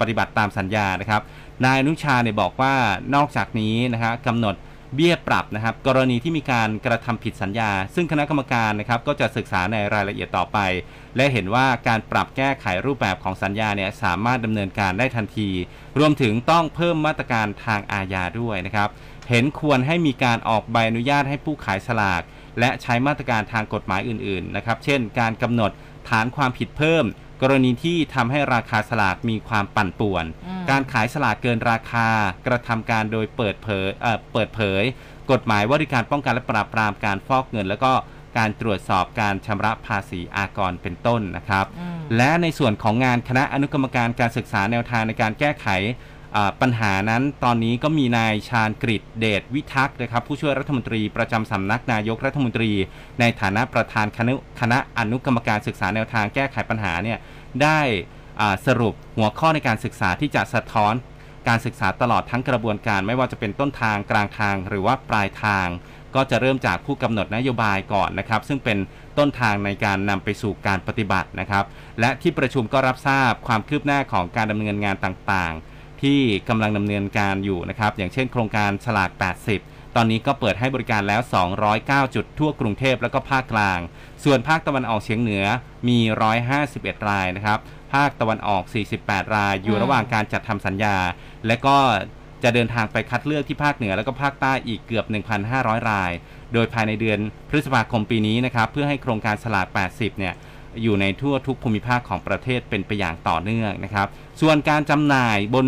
[0.00, 1.22] ปฏิบัติตามสัญญานะครับ
[1.64, 2.74] นายอนุชาเนี่ยบอกว่า
[3.14, 4.56] นอกจากนี้นะฮะกำหนด
[4.94, 10.58] เบี้ยปรับนะครับ กรณีที่มีการกระทำผิดสัญญา ซึ่งคณะกรรมการนะครับก็จะศึกษาในรายละเอียดต่อไป
[11.16, 15.48] และเห็นว่าการปรับแก้ไขรูปแบบของสัญญาเนี่ยสามารถดำเนินการได้ทันที
[15.98, 18.88] รวมถึงต้องเพิ่มมาตรการทางอาญาด้วยนะครับ
[19.28, 22.22] เห็นควรให้มีการออกใบอนุญาตให้ผู้ขายสลาก
[22.60, 25.70] และใช้มาตรการทางกฎหมายอื่นๆนะครับ เช่น การกำหนด
[26.08, 27.04] ฐานความผิดเพิ่ม
[27.42, 32.08] กรณีที่ทำให้ราคาสลากมีความปั่นป่วนอืมการขายสลากเกินราคา
[32.46, 34.82] กระทำการโดยเปิดเผยเอ่อเปิดเผย
[35.32, 37.92] กฎหมายว่าด้วยการป้องกันและปราบปรามการฟอกเงิน แล้วก็
[38.38, 46.13] การตรวจสอบการชำระภาษีอากรเป็นต้นนะครับอืมและในส่วนของงานคณะอนุกรรมการการศึกษาแนวทางในการแก้ไขอ่า
[46.60, 52.70] ปัญหานั้นตอนนี้ก็มีนายชาญกฤษเดชวิทักษ์นะครับผู้ช่วยรัฐมนตรีประจำสำนักนายกรัฐมนตรี
[53.20, 57.18] ในฐานะประธานคณะคณะอนุกรรมการศึกษาแนวทางแก้ไขปัญหาเนี่ย
[57.62, 57.80] ได้
[58.66, 60.94] สรุปหัวข้อในการศึกษาที่จะสะท้อน
[61.48, 65.66] การศึกษาตลอดทั้งกระบวนการไม่ว่าจะเป็นต้นทางกลางทางหรือว่าปลายทาง
[66.14, 68.78] ก็จะเริ่มจากผู้กำหนดนโยบายก่อนนะครับ ซึ่งเป็น
[69.18, 71.64] ต้นทางในการนำไปสู่การปฏิบัตินะครับ
[72.00, 75.73] และที่ประชุมก็รับทราบความคืบหน้าของการดำเนินงานต่างๆ
[76.04, 79.10] ที่กำลังดำเนินการอยู่นะครับ อย่างเช่นโครงการฉลาก
[79.54, 81.20] 80 ตอนนี้ก็เปิดให้บริการแล้ว
[81.62, 83.78] 209 จุดทั่วกรุงเทพและก็ภาคกลาง
[84.24, 85.44] ส่วนภาคตะวันออกเฉียงเหนือ
[85.88, 85.98] มี
[86.54, 87.58] 151 รายนะครับ
[87.94, 88.62] ภาคตะวันออก
[88.98, 90.96] 48 ราย อยู่ระหว่างการจัดทำสัญญา
[91.46, 91.76] และก็
[92.42, 95.04] จะเดินทางไปคัดเลือกที่ภาคเหนือและก็ภาคใต้อีกเกือบ
[95.48, 96.12] 1,500 ราย
[96.52, 100.34] โดยภายในเดือนพฤษภาคมปีนี้นะครับ เพื่อให้โครงการสลาก 80 เนี่ย
[100.82, 104.06] อยู่ในทั่วทุกภูมิภาคของประเทศเป็นไปอย่างต่อเนื่องนะครับ
[104.40, 105.66] ส่วนการจำหน่ายบน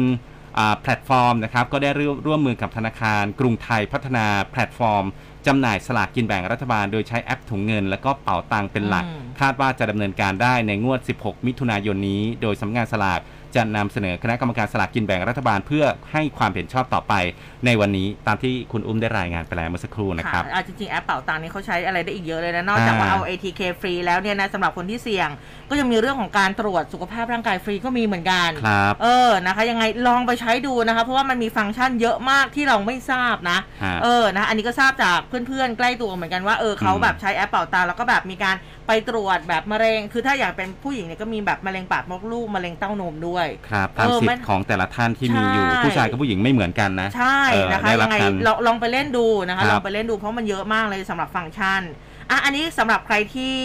[0.59, 5.04] อ่าแพลตฟอร์มนะครับก็ได้ร่วมร่วมมือกับธนาคาร กรุงไทยพัฒนาแพลตฟอร์ม
[5.46, 13.20] จำหน่ายสลากกินแบ่งรัฐบาล โดยใช้แอปถุงเงิน และก็เป๋าตังค์เป็นหลักอืมคาดว่าจะดำเนินการได้ในงวด 16 มิถุนายนนี้ โดยสำนักงานสลาก
[13.57, 17.14] จะนำเสนอคณะกรรมการสลากกินแบ่งรัฐบาล เพื่อให้ความเห็นชอบต่อไป
[17.66, 25.28] ในวันนี้ตามที่คุณอุ้มได้รายงานไปแล้วเมื่อสักครู่นะครับอ่าจริงๆแอปเป๋าตังค์นี่เขาใช้อะไรได้อีกเยอะเลยนะนอกจากว่าอ่าเอา ATK ฟรีแล้วเนี่ยนะสำหรับคนที่เสี่ยง
[25.70, 38.57] ก็ยังมีเรื่องของการตรวจสุขภาพร่างกายฟรีก็มีเหมือนกันครับเออนะคะ ยังไงลองไปใช้ดูนะคะ เพราะว่ามันมีฟังก์ชันเยอะมากที่เราไม่ทราบนะฮะเออนะอันนี้ก็ทราบจากเพื่อนๆใกล้ตัวเหมือนกันว่าเออเขาอืมแบบใช้แอปเป่าตังค์แล้วก็แบบมีการ
[38.87, 51.82] ไปตรวจแบบมะเร็ง คือถ้าอยากเป็นผู้หญิงเนี่ยก็มีแบบมะเร็งปากมดลูกมะเร็งเต้านมด้วยครับตามเออสิทมันธิ์ของแต่ละท่านที่มีอยู่ใช่ผู้ชายกับผู้หญิงไม่เหมือนกันนะ ใช่เออนะคะได้รัยับงไงการลองลองไปเล่นดูนะคะครับลองไปเล่นดูเพราะมันเยอะมากเลยสำหรับฟังก์ชัน
[52.30, 53.57] อะอันนี้สำหรับใครที่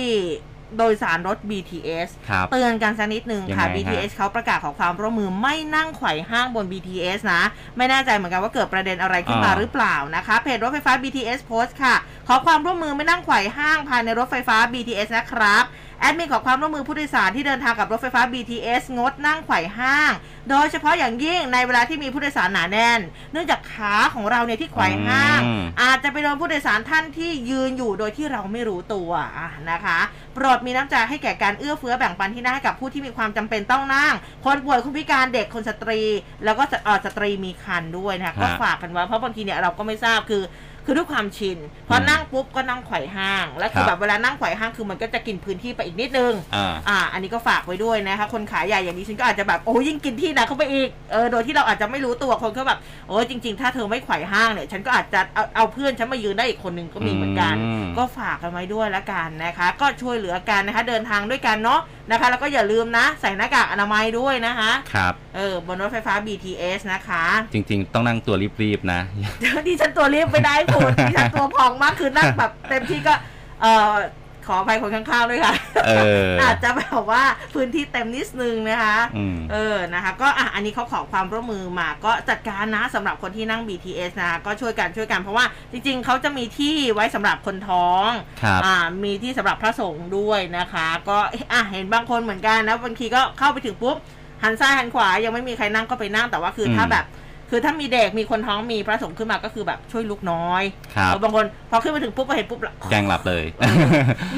[0.77, 7.41] โดยสารรถ BTS ครับเตือนกันสักนิดหนึ่งค่ะยังไงฮะ BTS เขาประกาศขอความร่วมมือไม่นั่งไขว่ห้างบน BTS นะ
[7.77, 11.95] ไม่แน่ใจเหมือนกันว่าเกิดประเด็นอะไรขึ้นมาอ่าหรือเปล่านะคะเพจรถไฟฟ้า BTS โพสต์ค่ะ
[12.27, 15.63] ขอความร่วมมือไม่นั่งไขว่ห้างภายในรถไฟฟ้า BTS นะครับ
[16.01, 20.11] แอดมินขอความร่วมมือผู้โดยสารที่เดินทางกับรถไฟฟ้า BTS งดนั่งไขว่ห้าง
[20.49, 22.99] โดยเฉพาะอย่างยิ่งในเวลาที่มีผู้โดยสารหนาแน่น
[23.31, 29.99] เนื่องจากขาของเราเนี่ยที่ไขว่ห้าง อืม อาจจะไปโดนผู้โดยสารท่านที่ยืนอยู่โดยที่เราไม่รู้ตัวอะนะคะ
[30.33, 34.13] โปรดมีน้ำใจให้แก่การเอื้อเฟื้อแบ่งปันที่นั่งให้กับผู้ที่มีความจำเป็นต้องนั่ง
[34.45, 36.01] คนป่วยคนพิการเด็กคนสตรี
[36.45, 40.43] แล้วก็สเอ่อสตรีมีครรภ์ด้วยนะคะก็ฮะ ฝากกันไว้เพราะบางทีเนี่ยเราก็ไม่ทราบคือ
[40.91, 41.57] คือด้วยความชิน
[41.89, 61.79] พอนั่งปุ๊บก็นั่งไขว่ห้าง แล้วคือครับแบบเวลานั่งไขว่ห้างคือมันก็จะกินพื้นที่ไปอีกนิดนึงอ่าอ่าอันนี้ก็ฝากไว้ด้วยนะคะคนขาใหญ่อย่างนี้ฉันก็อาจจะแบบโอ้ยิ่งกินที่หนะเข้าไปอีกเออโดยที่เราอาจจะไม่รู้ตัวคนก็แบบโอ้จริง ๆ ถ้าเธอไม่ไขว่ห้างเนี่ยฉันก็อาจจะเอาเอาเพื่อนฉันมายืนได้อีกคนหนึ่งก็มีเหมือนกันอืมก็ฝากกันไว้ด้วยละกันนะคะ ก็ช่วยเหลือกันนะคะเดินทางด้วยกันเนาะ
[62.11, 67.23] นะคะ แล้วก็อย่าลืมนะ ใส่หน้ากากอนามัยด้วยนะคะครับเออบนรถไฟฟ้า BTS นะคะ
[67.53, 69.01] จริง ๆ ต้องนั่งตัวรีบๆนะ
[69.67, 73.13] ดิฉันตัวรีบไม่ได้คุณดิฉันตัวพองมากคือนั่งแบบเต็มที่ก็
[73.61, 73.95] เอ่อ
[74.47, 75.55] ขออภัยคนข้างๆด้วยค่ะ
[75.87, 75.91] เอ
[76.29, 77.23] ออาจจะแบบว่า
[77.53, 88.09] พื้นที่เต็มนิดนึงนะคะอืมเออนะคะ ก็อะอันนี้เขาขอความร่วมมือมาก็จัดการนะสำหรับคนที่นั่ง BTS นะคะก็ช่วยกันช่วยกันเพราะว่าจริงๆ เขาจะมีที่ไว้สำหรับคนท้อง
[88.43, 91.17] ครับอ่ามีที่สำหรับพระสงฆ์ด้วยนะคะ ก็
[91.51, 93.97] อะเห็นบางคนเหมือนกันนะบางทีก็เข้าไปถึงปุ๊บ
[94.43, 97.05] หันซ้ายหันขวายังไม่มีใครนั่งก็ไปนั่งแต่ว่าคืออมถ้าแบบ
[97.53, 100.63] คือถ้ามีเด็กมีคนท้องมีพระสงฆ์ขึ้นมาก็คือแบบช่วยลุกน้อย
[100.95, 103.45] ครับเออบางคนพอขึ้นไปถึงปุ๊บก็เห็นปุ๊บละแกล้งหลับเลย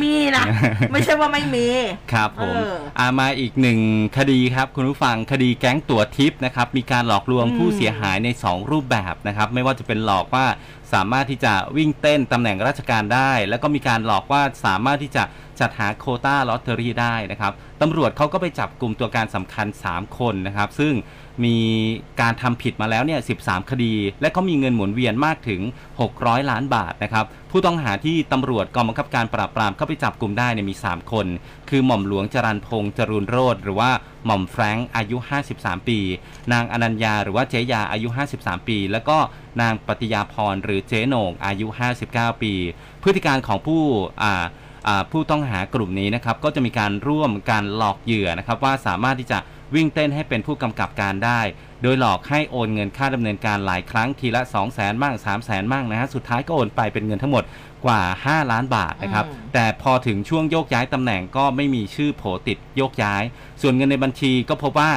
[0.02, 0.46] มีนะ
[0.92, 1.68] ไม่ใช่ว่าไม่มี
[2.14, 3.80] ครับผมเอออามาอีกหนึ่ง
[4.18, 10.46] คดีครับ คุณผู้ฟังคดีแก๊งตั๋วทิปนะครับมีการหลอกลวงอืมผู้เสียหายใน 2 รูปแบบนะครับ ไม่ว่าจะเป็นหลอกว่า
[10.94, 15.24] สามารถที่จะวิ่งเต้นตำแหน่งราชการได้ แล้วก็มีการหลอกว่าสามารถที่จะ
[15.60, 17.52] จัดหาโควต้าลอตเตอรี่ได้นะครับ
[17.82, 20.94] ตำรวจเขาก็ไปจับกลุ่มตัวการสำคัญ 3 คนนะครับ ซึ่ง
[21.46, 21.58] มี
[22.22, 25.62] การทำผิดมาแล้วเนี่ย 13 คดี และก็มีเงินหมุนเวียนมากถึง
[26.06, 31.28] 600 ล้านบาทนะครับ ผู้ต้องหาที่ตำรวจกองบังคับการปราบปรามเข้าไปจับกลุ่มได้เนี่ยมี 3 คน
[31.70, 33.92] คือหม่อมหลวงจรันพงษ์จรูนโรธหรือว่า
[34.26, 35.18] หม่อมแฟรงค์อายุ
[35.54, 36.00] 53 ปี
[36.54, 38.08] นางอนัญญาหรือว่าเจยาอายุ
[38.40, 39.18] 53 ปี แล้วก็
[39.62, 41.68] นางปฏิยาพรหรือเจโหนงอายุ
[42.06, 42.54] 59 ปี
[43.04, 43.82] พฤติการของผู้
[44.24, 44.44] อ่า
[45.12, 49.38] ผู้ต้องหากลุ่มนี้นะครับก็จะมีการร่วมการหลอกเหยื่อนะครับว่าสามารถที่จะ
[49.76, 51.42] วิ่งเต้นให้เป็นผู้กำกับการได้
[51.82, 57.44] โดยหลอกให้โอนเงินค่าดำเนินการหลายครั้งทีละ 2 0 0แสนบ้าง3 0 0แสนบ้างนะฮะสุดท้ายก็โอนไปเป็นเงินทั้งหมด
[57.86, 63.24] กว่า 5 ล้านบาทนะครับอืมแต่พอถึงช่วงโยกย้ายตำแหน่งก็ไม่มีชื่อโผติดโยกย้าย
[63.62, 64.92] ส่วนเงินในบัญชีก็พบว่า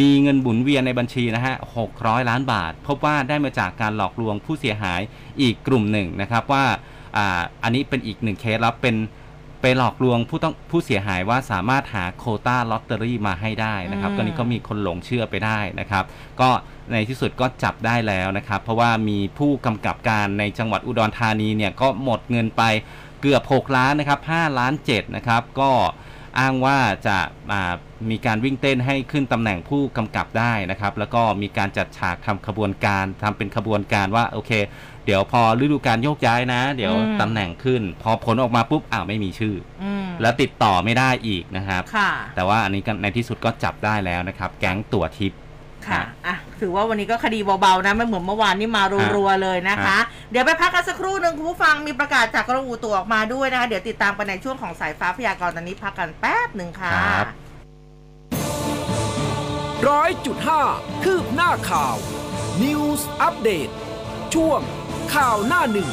[0.00, 1.54] มีเงินหมุนเวียนในบัญชีนะฮะ
[1.92, 5.00] 600 ล้านบาท พบว่าได้มาจากการหลอกลวงผู้เสียหาย
[5.40, 6.64] อีกกลุ่มหนึ่งนะครับว่า
[7.16, 8.96] อ่า อันนี้เป็นอีกหนึ่งเคสแล้วเป็น
[9.62, 16.04] ไปหลอกลวงผู้ต้องผู้เสียหายว่าสามารถหาโควต้าลอตเตอรี่มาให้ได้นะครับอืม ก็นี้ก็มีคนหลงเชื่อไปได้นะครับ
[16.40, 16.50] ก็
[16.92, 22.62] ในที่สุดก็จับได้แล้วนะครับ เพราะว่ามีผู้กำกับการในจังหวัดอุดรธานีเนี่ยก็หมดเงินไป
[23.20, 25.70] เกือบ 6 ล้านนะครับ5ล้าน7นะครับก็
[26.38, 27.16] อ้างว่าจะ
[27.52, 27.72] อ่า
[28.10, 34.52] มีการวิ่งเต้นให้ขึ้นตำแหน่งผู้กำกับได้นะครับ แล้วก็มีการจัดฉากทำขบวนการทำเป็นขบวนการว่าโอเค
[35.06, 45.38] เดี๋ยวพอฤดูการโยกย้ายนะ เดี๋ยวอืมตำแหน่งขึ้น พอผลออกมาปุ๊บอ้าวไม่มีชื่ออืมแล้วติดต่อไม่ได้อีกนะครับค่ะแต่ว่าอันนี้ก็ในที่สุดก็จับได้แล้วนะครับ แก๊งตั๋วทิพย์
[45.88, 48.82] ค่ะฮะอะ ถือว่าวันนี้ก็คดีเบาๆนะไม่เหมือนเมื่อวานนี่มา
[49.16, 50.00] รัวๆเลยนะคะฮะ
[50.30, 57.26] เดี๋ยวไปพักกันสักครู่หนึ่งคุณผู้ฟังมีประกาศจากกรมอุตุออกมาด้วยนะคะ เดี๋ยวติดตามกันในช่วงของสายฟ้าพยากรณ์ตอนนี้พักกันแป๊บหนึ่งค่ะครับ
[59.88, 60.62] ร้อยจุดห้า
[61.04, 61.96] คืบหน้าข่าว
[62.62, 63.68] News อัปเดต
[64.34, 64.60] ช่วง
[65.14, 65.88] ข่าวหน้าหนึ่ง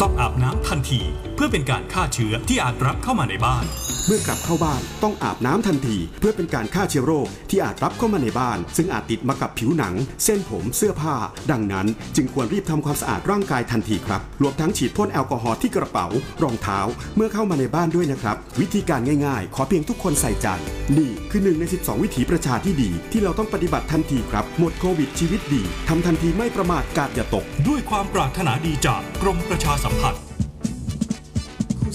[0.00, 1.00] ต้องอาบน้ำทันที
[1.36, 3.66] เพื่อเป็นการฆ่าเชื้อที่อาจรับเข้ามาในบ้าน
[4.06, 11.16] เมื่อกลับเข้าบ้านต้องอาบน้ำทันที เพื่อเป็นการฆ่าเชื้อโรคที่อาจรับเข้ามาในบ้าน ซึ่งอาจติดมากับผิวหนัง เส้นผมเสื้อผ้า
[11.50, 16.06] ดังนั้น จึงควรรีบทำความสะอาดร่างกายทันทีครับรวมทั้งฉีดพ่นแอลกอฮอล์ที่กระเป๋า
[16.42, 16.80] รองเท้า
[17.16, 20.48] เมื่อเข้ามาในบ้านด้วยนะครับ วิธีการง่ายๆ ขอเพียงทุกคนใส่ใจ
[20.96, 30.35] นี่คือหนึ่งใน 12 วิถีประชาที่ดี ที่เราต้องปฏิบัติทันทีครับ หมดโควิดชีวิตดีทำทันทีไม่ประมาทกาดอย่าตก ด้วยความปรารถนาดีจากกรมประชาสัมพันธ์คู่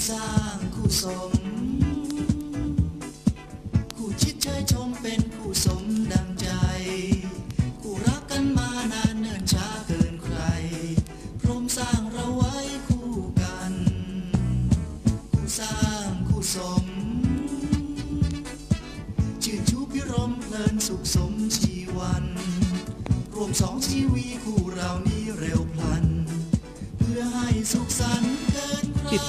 [0.07, 0.25] สร้า
[0.55, 1.40] งคู่สม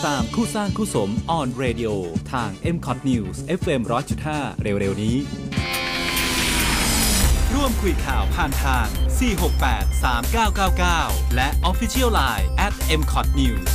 [0.06, 1.92] ตามคู่สร้างคู่สม on radio
[2.32, 3.80] ทาง m c o t News FM
[4.22, 5.16] 100.5 เร็ว ๆ นี้
[7.54, 8.86] ร่วมคุยข่าวผ่านทาง
[9.50, 10.04] 468
[10.70, 13.70] 3999 และ Official Line at m c o t News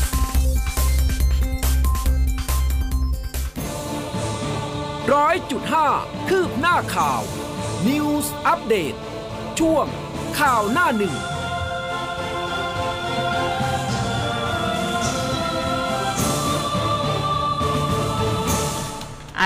[5.13, 5.87] ร้อยจุดห้า
[6.29, 7.21] คืบหน้าข่าว
[7.87, 8.93] News อัปเดต
[9.59, 9.85] ช่วง
[10.39, 11.15] ข่าวหน้าหนึ่ง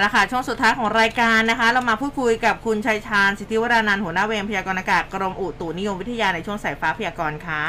[0.03, 7.65] ละค่ะช่วงสุดท้ายของรายการนะคะ เรามาพูดคุยกับคุณชัยชาญสิทธิวรานันท์หัวหน้าเวรพยากรณ์อากาศกรมอุตุนิยมวิทยาในช่วงสายฟ้าพยากรณ์ค่ะ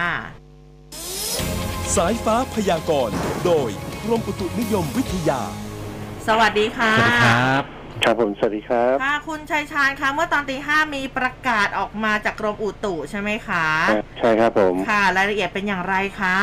[1.97, 3.71] สายฟ้าพยากรณ์โดย
[4.05, 5.41] กรมอุตุนิยมวิทยา
[6.27, 7.63] สวัสดีค่ะสวัสดีครับ
[8.05, 13.67] ครับผม สวัสดีครับ ค่ะคุณชัยชาญคะเมื่อตอนตีห้ามีประกาศออกมาจากกรมอุตุใช่ไหมคะ
[14.19, 16.37] ใช่ครับผม ค่ะรายละเอียดเป็นอย่างไรคะ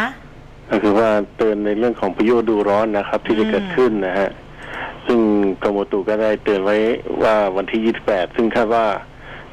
[0.70, 4.30] ก็คือว่าเตือนในเรื่องของพายุฤดูร้อนนะครับ ที่จะอืมเกิดขึ้นนะฮะ
[5.12, 5.22] ซึ่ง
[5.64, 6.78] กรมอุตุก็ได้เตือนไว้
[7.24, 8.86] ว่าวันที่ 28 ซึ่งคาดว่า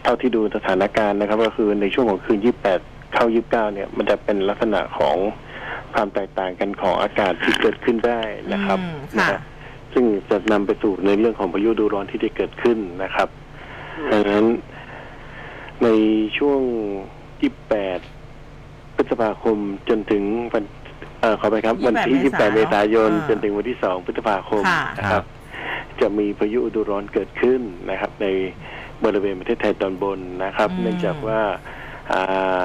[0.03, 2.39] เท่าที่ดูสถานการณ์นะครับ ก็คือในช่วงของคืน
[2.79, 5.17] 28 เข้า 29 เนี่ย มันจะเป็นลักษณะของ
[5.95, 8.21] ความแตกต่างกันของอากาศที่เกิดขึ้นได้
[8.53, 9.41] นะครับอืมนะค่ะฮะ
[9.93, 13.29] ซึ่งจะนำไปสู่ในเรื่องของพายุฤดูร้อนที่จะเกิดขึ้นนะครับ
[14.13, 14.45] ดังนั้น
[15.83, 15.89] ใน
[16.39, 16.61] ช่วง
[17.39, 20.65] 28 พฤษภาคมจนถึงวัน
[21.21, 25.25] เอ่อขอไปครับ วันที่ 28 เมษายน จนถึงวันที่ 2 พฤษภาคมค่ะนะครับ
[26.01, 28.27] จะมีพายุฤดูร้อนเกิดขึ้นนะครับ ใน
[29.05, 31.41] บริเวณประเทศไทยตอนบนนะครับอืมเนื่องจากว่า
[32.13, 32.63] อ่า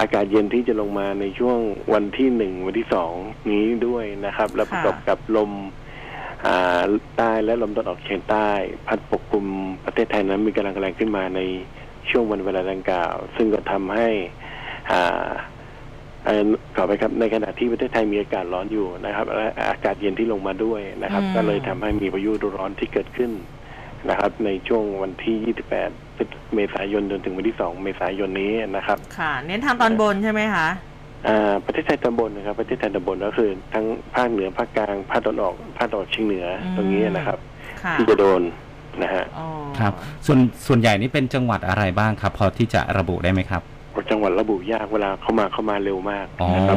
[0.00, 1.58] อากาศเย็นที่จะลงมาในช่วง
[1.92, 3.12] วันที่หนึ่งวันที่สอง
[3.50, 5.52] นี้ด้วยนะครับ แล้วประกอบกับลม
[6.46, 6.82] อ่า
[7.16, 8.48] ใต้และลมตะวันออกเฉียงใต้
[8.86, 9.46] พัดปกคลุม
[9.84, 11.40] ประเทศไทยนั้นมีกำลังแรงขึ้นมาใน
[12.10, 14.08] ช่วงวันเวลาดังกล่าว ซึ่งก็ทำให้
[14.92, 15.30] อ่าเอ่อ
[16.76, 23.30] ขอไปครับในขณะที่ประเทศไทยมีอากาศร้อนอยู่นะครับและอากาศเย็นที่ลงมาด้วยนะครับอืมก็เลยทำให้มีพายุฤดูร้อนที่เกิดขึ้น
[24.08, 25.54] นะครับ ในช่วงวันที่
[26.04, 30.68] 28 เมษายนจนถึงวันที่ 2 เมษายนนี้นะครับ ค่ะ เน้นทางตอนบนใช่ไหมคะ
[31.28, 37.38] อ่าประเทศไทยตอนบนนะครับ ประเทศไทยตอนบนก็คือ ทั้งภาคเหนือภาคกลางภาคตะวันออกภาคตะวันออกเฉียงเหนืออมตรงนี้นะครับ
[37.82, 38.42] ค่ะที่จะโดน
[39.02, 39.48] นะฮะอ๋อ
[39.80, 39.92] ครับ
[40.26, 43.62] ส่วนส่วนใหญ่นี่เป็นจังหวัดอะไรบ้างครับ พอที่จะระบุได้ไหมครับ
[44.10, 46.76] จังหวัดระบุยากเวลาเข้ามาเข้ามาเร็วมากอ๋อนะครับ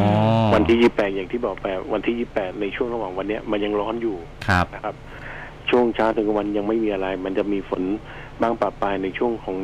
[0.54, 4.96] วันที่28อย่างที่บอกไปวันที่28ในช่วงระหว่างวันเนี้ยมันยังร้อนอยู่ครับนะครับ
[5.70, 7.84] ช่วงเช้าถึงกลางวันยังไม่มีอะไร มันจะมีฝน
[8.42, 9.56] บ้างปะปลายในช่วงของ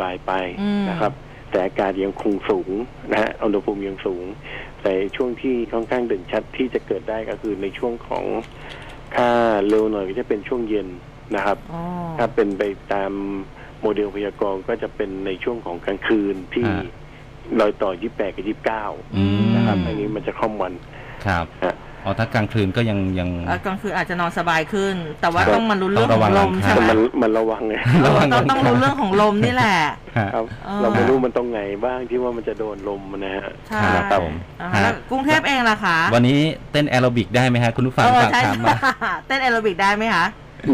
[0.00, 1.12] บ่ายๆไปอืมนะครับ
[1.50, 2.70] แต่อากาศยังคงสูง
[3.12, 4.24] นะฮะอุณหภูมิยังสูง
[4.82, 8.24] แต่ช่วงที่ค่อนข้างเด่นชัดที่จะเกิดได้ก็คือในช่วงของ
[9.16, 9.30] ค่า
[9.68, 10.88] เร็วหน่อยก็จะเป็นช่วงเย็น
[11.36, 11.82] นะครับอ๋อ
[12.18, 13.12] ถ้าเป็นไปตาม
[13.82, 16.84] โมเดลพยากรณ์ก็จะเป็นในช่วงของกลางคืนที่อ่า
[17.60, 20.72] รอยต่อ 28 กับ อืม29 นะครับอันนี้มันจะค่อมวัน
[21.26, 21.74] ครับฮะ
[22.04, 29.76] อ๋อถ้ากลางคืนก็ยังยังเอ่อกลางคืนอาจจะนอนสบายขึ้น แต่ว่าครับ ต้องมารู้เรื่องต้องขระวัองงลมหลังใช่แต่ไหมมันมันระวังไงเออต้องต้องรู้เรื่องของลมนี่แหละ
[30.18, 36.38] ฮะ ครับ เออ เราไม่รู้มันตรงไหนบ้างที่ว่ามันจะโดนลมนะฮะ ใช่ครับผมอ่าฮะ แล้วกรุงเทพเองล่ะคะวันนี้
[36.72, 38.76] เต้นแอโรบิกได้ไหมฮะคุณผู้ฟังเออฝากใช่ถามมา
[39.26, 40.24] เต้นแอโรบิกได้ไหมคะ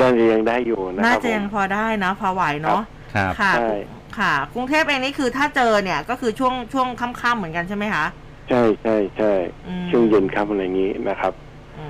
[0.00, 2.80] น่าจะยังได้อยู่นะน่าครับจะยังผมพอได้นะพอไหวเนาะ
[3.14, 3.70] ครับค่ะใช่
[4.18, 8.04] ค่ะ กรุงเทพเองนี่คือถ้าเจอเนี่ยก็คือช่วงช่วงค่ำๆเหมือนกันใช่ไหมคะ
[8.48, 9.32] ใช่ใช่ใช่
[9.68, 11.32] อืมช่วงเย็นค่ำอะไรอย่างนี้นะครับ
[11.78, 11.86] อื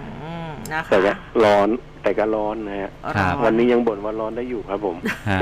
[0.46, 1.12] มนะคะแต่ก็
[1.44, 1.68] ร้อน
[2.02, 4.96] แต่ก็ร้อนนะฮะครับร้อวันนี้ยังบ่นว่าร้อนได้อยู่ครับผม
[5.30, 5.40] ฮะ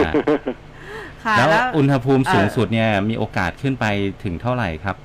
[1.25, 3.85] ค่ะแล้วแล้วอุณหภูมิสูงเอ่อสุดเนี่ยมีโอกาสขึ้นไป
[4.25, 4.97] ถึงเท่าไหร่ครับ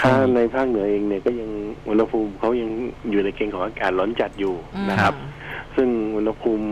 [0.00, 1.50] ถ้าในภาคเหนือเองเนี่ยก็ยัง
[1.88, 2.70] อุณหภูมิเขายัง
[3.10, 5.14] อยู่ในเกณฑ์ของอากาศร้อนจัดอยู่อืมนะครับ
[5.76, 6.68] ซึ่งอุณหภูมิ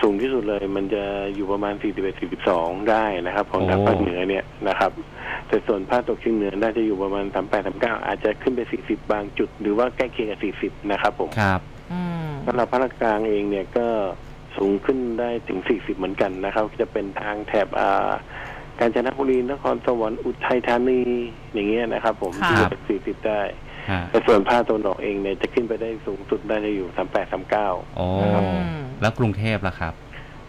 [0.00, 1.84] สูงที่สุดเลย มันจะอยู่ประมาณ 41
[2.30, 4.92] 42 ได้นะครับ ของทางโอ้ภาคเหนือเนี่ยนะครับ
[5.48, 11.60] แต่ส่วนภาคตกเฉียงเหนือน่าจะอยู่ประมาณ 38 39 อาจจะขึ้นไป 40 บางจุด หรือว่าใกล้เคียงกับ 40 นะครับผมครับ
[11.92, 13.86] อืมสำหรับภาคกลางเองเนี่ยก็
[14.56, 18.10] สูงขึ้นได้ถึง 40 เหมือนกันนะครับ จะเป็นทางแถบอ่า
[18.80, 21.00] กาญจนบุรีนครสวรรค์อุทัยธานี
[21.54, 23.42] อย่างเงี้ยนะครับ ผมค่ะที่จะเป็น40ได้
[23.90, 28.26] ฮะแต่ส่วนภาคตะวันออกเองเนี่ยจะขึ้นไปได้สูงสุดได้จะอยู่38 39โอ้อื
[28.76, 29.94] มแล้วกรุงเทพล่ะครับ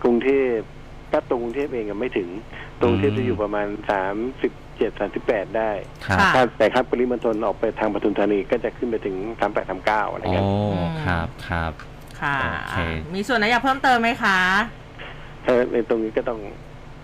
[0.03, 0.55] กรุงเทพ
[1.11, 2.29] ถ้าตรงกรุงเทพเองก็ไม่ถึง
[2.81, 5.71] ตรงกรุงเทพอืมจะอยู่ประมาณสามสิบเจ็ดสามสิบแปดได้
[6.05, 10.47] ครับค่ะถ้าแต่ครับปริมณฑลออกไปทางปทุมธานีก็จะขึ้นไปถึงสามแปดสามเก้าอะไรโอ้เงี้ย
[11.05, 11.71] ครับครับ
[12.21, 12.79] ค่ะโอเค
[13.15, 14.39] มีส่วนไหนอยากเพิ่มเติมไหมคะ
[15.45, 16.39] ถ้าในตรงนี้ก็ต้อง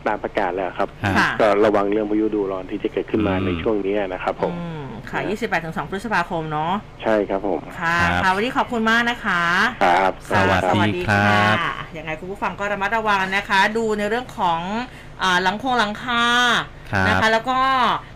[0.08, 9.44] ตามประกาศแล้วครับฮะค่ะก็ระวังเรื่องพายุดูร้อนที่จะเกิดขึ้นมาอืม ในช่วงนี้นะครับ ผม อืมค่ะ 28ถึง2พฤษภาคมเนาะ ใช่ครับผม ค่ะครับ ค่ะ วันนี้ขอบคุณมากนะคะ
[9.84, 11.58] ครับสวัสดีค่ะครับ
[11.98, 14.60] ยังไงคุณผู้ฟังก็ระมัดระวังนะคะ ดูในเรื่องของ
[15.24, 16.26] อ่าหลังโครงหลังคา
[16.92, 17.60] ครับ นะคะแล้วก็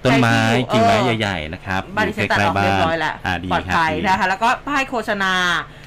[0.06, 5.34] ต้นไม้ใครที่อยู่กิ่งไม้เออใหญ่ๆนะครับบ้านดิฉันตัดออกเรียบร้อยแล้วอ่าดีปลอดครับภัยดีนะคะ แล้วก็ป้ายโฆษณา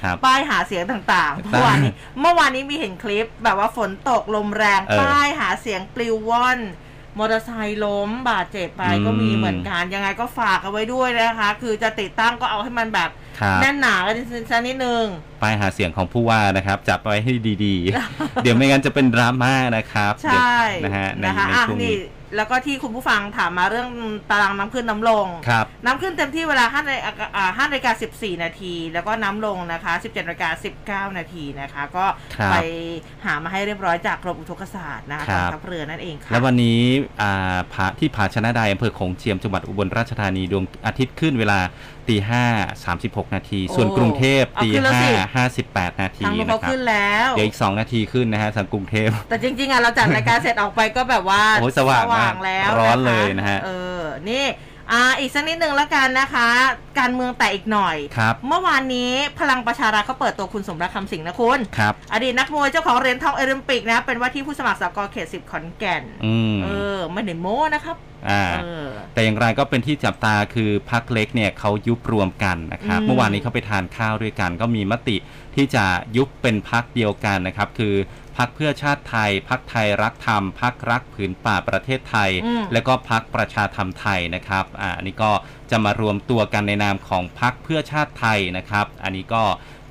[0.03, 1.91] ครับ ป้ายหาเสียงต่างๆเมื่อวานนี้
[2.21, 6.59] เมื่อวานนี้มีเห็นคลิปแบบว่าฝนตกลมแรงเออ ป้ายหาเสียงปลิวว่อน
[7.17, 13.09] มอเตอร์ไซค์ล้มบาดเจ็บไปอืมก็มีเหมือนกัน ยังไงก็ฝากเอาไว้ด้วยนะคะ คือจะติดตั้งก็เอาให้มันแบบ
[13.39, 14.15] ครับแน่นหนากัน
[14.51, 15.05] สักนิดนึง
[15.41, 17.31] ป้ายหาเสียงของผู้ว่านะครับ จับไว้ให้
[17.65, 21.95] ดีๆ เดี๋ยวไม่งั้นจะเป็นดราม่านะครับใช่เดี๋ยวนะฮะในนะคะในอะช่วงนี่นี้
[22.35, 23.89] แล้วก็ที่คุณผู้ฟังถามมาเรื่อง
[24.29, 32.05] ตารางน้ำขึ้นน้ำลง ครับน้ำขึ้นเต็มที่เวลา5นาฬิกาอ่า5นาฬิกา14นาที แล้วก็น้ำลงนะคะ17นาฬิกา19นาทีนะคะ ก็
[32.35, 32.55] ครับไป
[33.25, 36.79] หามาให้เรียบร้อยจากกรมอุทกศาสตร์นะคะคกรัอบงทัพเรือนั่นเองค่ะ แล้ววันนี้
[37.21, 41.59] อ่าผาที่ผาชนะใดอำเภอโขงเจียมจังหวัดอุบลราชธานีดวงอาทิตย์ขึ้นเวลา
[42.09, 42.45] ตีห้า
[42.83, 54.45] สามสิบหกนาทีโอ้ส่วนกรุงเทพเอาตีขึ้นแล้วห้าสิห้าสิบแปดนาทีทางนู้นนะเขาครับขึ้นแล้วเดี๋ยวอีกสองนาทีขึ้นนะฮะทางกรุงเทพแต่จริงๆอะเราจัดรายการเสร็จออกไปก็แบบว่าโอ้ยสว่างมากแล้วร้อนเลยนะฮะเออนี่
[54.91, 56.47] อ่าอีกสักนิดนึงแล้วกันนะคะ
[56.99, 67.97] การเมืองแต่อีกหน่อย ครับ เมื่อวานนี้พลังประชารัฐเขาเปิดตัวคุณสมรักคำสิงห์นะคุณ ครับ อดีตนักมวยเจ้าของเหรียญทองโอลิมปิกนะ เป็นว่าที่ผู้สมัครสกเขตสิบขอนแก่น อืม เออ ไม่ได้โม้นะครับ
[68.29, 75.17] อ่า เออ แต่อย่างไรก็เป็นที่จับตาคือพักเล็กเนี่ยเขายุบรวมกันนะครับ อืมเมื่อวานนี้เขาไปทานข้าวด้วยกัน ก็มีมติ
[75.55, 75.85] ที่จะ
[76.17, 77.93] ยุบเป็นพักเดียวกันนะครับ คือ
[78.37, 85.31] พักเพื่อชาติไทย พักไทยรักธรรม พักรักผืนป่าประเทศไทยอืมแล้วก็พักประชาธรรมไทยนะครับอ่าอันนี้ก็
[85.71, 89.43] จะมารวมตัวกันในนามของพักเพื่อชาติไทยนะครับ อันนี้ก็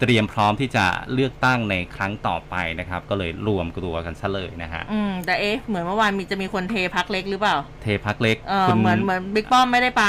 [0.04, 0.84] เตรียมพร้อมที่จะ
[1.14, 10.04] เลือกตั้งในครั้งต่อไปนะครับ ก็เลยรวมตัวกันซะเลยนะฮะอืมแต่เอ๊ะเหมือนเมื่อวานมีจะมีคนเทพักเล็กหรือเปล่า เทพักเล็กเออคุณเหมือนเหมือนบิ๊กป้อมไม่ได้ไป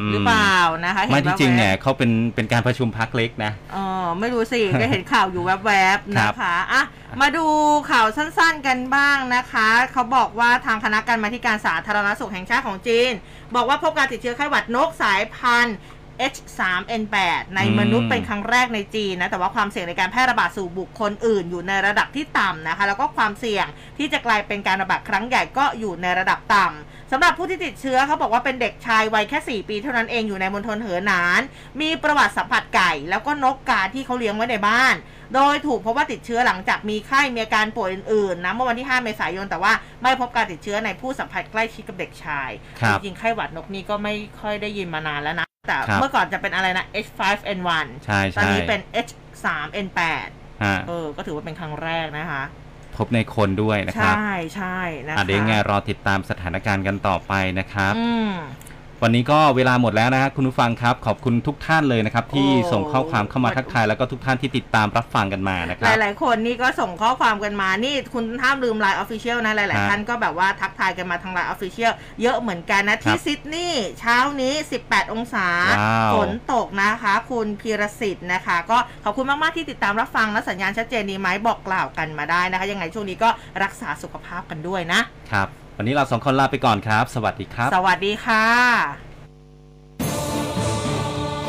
[0.00, 6.82] อืมหรือเปล่านะคะไม่เห็นที่จริงเนี่ยแว๊บเขาเป็นเป็นการประชุมพักเล็กนะๆเออไม่รู้สิก็เห็นข่าวอยู่แวบๆครันะบคะอะ
[7.20, 7.46] มาดู
[7.90, 13.12] ข่าวสั้นๆกันบ้างนะคะ เขาบอกว่าทางคณะกรรมาธิการสาธารณสุขแห่งชาติของจีน
[13.54, 15.76] บอกว่าพบการติดเชื้อไข้หวัดนกสายพันธุ์
[16.32, 23.66] H3N8 ในมนุษย์เป็นครั้งแรกในจีนนะ แต่ว่าความเสี่ยงในการแพร่ระบาดสู่บุคคลอื่น อยู่ในระดับที่ต่ำนะคะ แล้วก็ความเสี่ยง
[23.98, 31.40] ที่จะกลายเป็นการระบาดครั้งใหญ่ก็อยู่ในระดับต่ำสำหรับผู้ที่ติดเชื้อเขาบอกว่าเป็นเด็กชายวัยแค่ 4 ปีเท่านั้นเองอยู่ในมณฑลเหอหนาน
[31.80, 34.94] มีประวัติสัมผัสไก่ แล้วก็นกกาที่เขาเลี้ยงไว้ในบ้าน
[35.34, 42.50] โดยถูกพบว่าติดเชื้อหลังจากมีไข้มีอาการป่วยอื่นๆนะเมื่อวันที่ 5 เมษายน แต่ว่าไม่พบการติดเชื้อในผู้สัมผัสใกล้ชิดกับเด็กชาย
[42.80, 50.28] ครับจริงๆไข้หวัดนกนี่ก็ไม่ค่อยได้ยินมานานแล้วนะ แต่ครับเมื่อก่อนจะเป็นอะไรนะ H5N1 ใช่ตอนใช่นี้เป็น H3N8
[50.64, 52.42] ฮะเออ ก็ถือว่าเป็นครั้งแรกนะคะ
[52.96, 58.30] พบในคนด้วยนะใชครับ่ใช่นะคะอะเดี๋ยวยังไงรอติดตามสถานการณ์กันต่อไปนะครับอืม
[59.02, 75.46] วันนี้ก็เวลาหมดแล้วนะฮะคุณผู้ฟังครับ ขอบคุณทุกท่านเลยนะครับ ที่โอ้ส่งข้อความเข้ามาทักทายแล้วก็ทุกท่านที่ติดตามรับฟังกันมานะคหรับลาย ๆ คนนี่ก็ส่งข้อความกันมานี่คุณห้ามลืม LINE Official นะ หลายฮะๆท่านก็แบบว่าทักทายกันมาทาง LINE Official เยอะเหมือนกันนะ ที่ครับซิดนีย์เช้านี้ 18 องศา
[75.78, 83.28] ว้าวฝนตกนะคะ คุณพีรสิทธิ์นะคะ ก็ขอบคุณมาก ๆ ที่ติดตามรับฟังและสัญญาณชัดเจนดีไหมบอกกล่าวกันมาได้นะคะ ยังไงช่วงนี้ก็
[83.62, 85.00] รักษาสุขภาพกันด้วยนะ
[85.32, 88.44] ครับ วันนี้เราสองคนลาไปก่อนครับ สวัสดีครับ สวัสดีค่ะ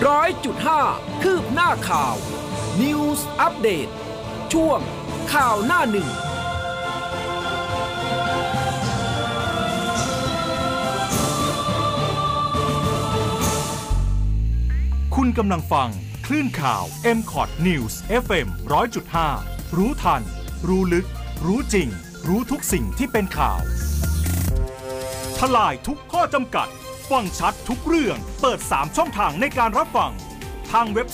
[0.08, 0.82] ร้อยจุดห้า
[1.24, 2.16] คืบหน้าข่าว
[2.82, 3.88] News อัปเดต
[4.54, 4.80] ช่วง
[5.34, 6.10] ข่าวหน้าหนึ่ง
[15.16, 15.90] คุณกำลังฟัง
[16.26, 16.84] คลื่นข่าว
[17.18, 18.48] m c o t News FM
[19.12, 20.22] 100.5 รู้ทัน
[20.68, 21.08] รู้ลึก
[21.46, 21.90] รู้จริง
[22.28, 23.62] รู้ทุกสิ่งที่เป็นข่าว
[25.42, 26.68] ทลายทุกข้อจำกัด
[27.10, 30.12] ฟังชัดทุกเรื่อง เปิด 3 ช่องทางในการรับฟัง
[30.72, 31.06] ทางเว็บ